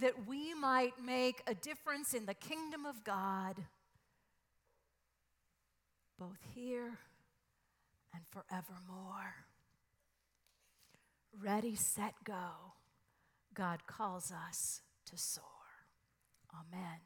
that 0.00 0.26
we 0.26 0.54
might 0.54 0.94
make 1.04 1.42
a 1.46 1.54
difference 1.54 2.14
in 2.14 2.26
the 2.26 2.34
kingdom 2.34 2.84
of 2.84 3.04
God, 3.04 3.56
both 6.18 6.38
here 6.54 6.98
and 8.12 8.22
forevermore. 8.30 9.34
Ready, 11.40 11.74
set, 11.74 12.14
go. 12.24 12.74
God 13.54 13.86
calls 13.86 14.32
us 14.32 14.82
to 15.06 15.16
soar. 15.16 15.44
Amen. 16.52 17.00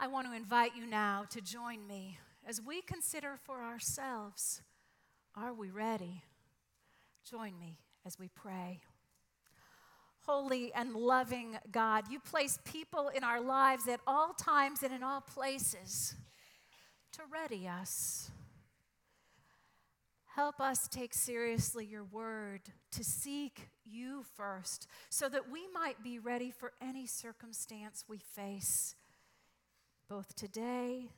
I 0.00 0.06
want 0.06 0.28
to 0.28 0.36
invite 0.36 0.76
you 0.76 0.86
now 0.86 1.24
to 1.30 1.40
join 1.40 1.86
me 1.86 2.18
as 2.46 2.60
we 2.60 2.82
consider 2.82 3.36
for 3.44 3.62
ourselves 3.62 4.62
are 5.36 5.52
we 5.52 5.70
ready? 5.70 6.24
Join 7.28 7.58
me 7.60 7.78
as 8.04 8.18
we 8.18 8.28
pray. 8.28 8.80
Holy 10.28 10.70
and 10.74 10.94
loving 10.94 11.58
God, 11.72 12.04
you 12.10 12.20
place 12.20 12.58
people 12.62 13.08
in 13.08 13.24
our 13.24 13.40
lives 13.40 13.88
at 13.88 14.00
all 14.06 14.34
times 14.34 14.82
and 14.82 14.92
in 14.92 15.02
all 15.02 15.22
places 15.22 16.16
to 17.12 17.22
ready 17.32 17.66
us. 17.66 18.30
Help 20.36 20.60
us 20.60 20.86
take 20.86 21.14
seriously 21.14 21.86
your 21.86 22.04
word, 22.04 22.60
to 22.90 23.02
seek 23.02 23.70
you 23.86 24.22
first, 24.36 24.86
so 25.08 25.30
that 25.30 25.50
we 25.50 25.62
might 25.72 26.04
be 26.04 26.18
ready 26.18 26.50
for 26.50 26.72
any 26.78 27.06
circumstance 27.06 28.04
we 28.06 28.18
face, 28.18 28.96
both 30.10 30.36
today 30.36 31.08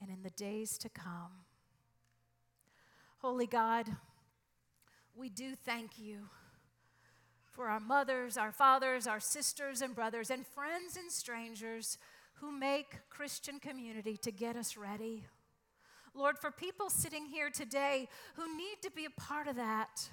and 0.00 0.10
in 0.10 0.22
the 0.22 0.30
days 0.30 0.78
to 0.78 0.88
come. 0.88 1.44
Holy 3.18 3.46
God, 3.46 3.88
we 5.14 5.28
do 5.28 5.54
thank 5.54 5.98
you 5.98 6.30
for 7.52 7.68
our 7.68 7.80
mothers, 7.80 8.36
our 8.36 8.50
fathers, 8.50 9.06
our 9.06 9.20
sisters 9.20 9.82
and 9.82 9.94
brothers, 9.94 10.30
and 10.30 10.46
friends 10.46 10.96
and 10.96 11.10
strangers 11.10 11.98
who 12.34 12.50
make 12.50 12.98
Christian 13.10 13.60
community 13.60 14.16
to 14.16 14.32
get 14.32 14.56
us 14.56 14.76
ready. 14.76 15.24
Lord, 16.14 16.38
for 16.38 16.50
people 16.50 16.90
sitting 16.90 17.26
here 17.26 17.50
today 17.50 18.08
who 18.34 18.56
need 18.56 18.76
to 18.82 18.90
be 18.90 19.04
a 19.04 19.20
part 19.20 19.46
of 19.46 19.56
that, 19.56 20.08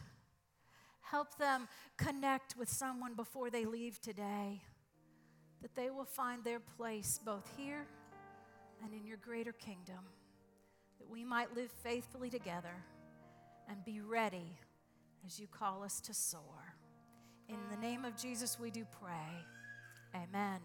help 1.01 1.37
them 1.37 1.67
connect 1.97 2.55
with 2.57 2.69
someone 2.69 3.15
before 3.15 3.49
they 3.49 3.65
leave 3.65 3.99
today, 3.99 4.61
that 5.61 5.75
they 5.75 5.89
will 5.89 6.05
find 6.05 6.43
their 6.43 6.59
place 6.59 7.19
both 7.23 7.49
here 7.57 7.85
and 8.83 8.93
in 8.93 9.05
your 9.05 9.17
greater 9.17 9.51
kingdom, 9.51 10.05
that 10.99 11.09
we 11.09 11.23
might 11.23 11.55
live 11.55 11.71
faithfully 11.71 12.29
together 12.29 12.83
and 13.69 13.83
be 13.83 14.01
ready 14.01 14.57
as 15.25 15.39
you 15.39 15.47
call 15.47 15.83
us 15.83 15.99
to 16.01 16.13
soar. 16.13 16.68
In 17.49 17.57
the 17.71 17.77
name 17.77 18.05
of 18.05 18.15
Jesus, 18.15 18.59
we 18.59 18.69
do 18.69 18.85
pray. 19.01 19.43
Amen. 20.13 20.59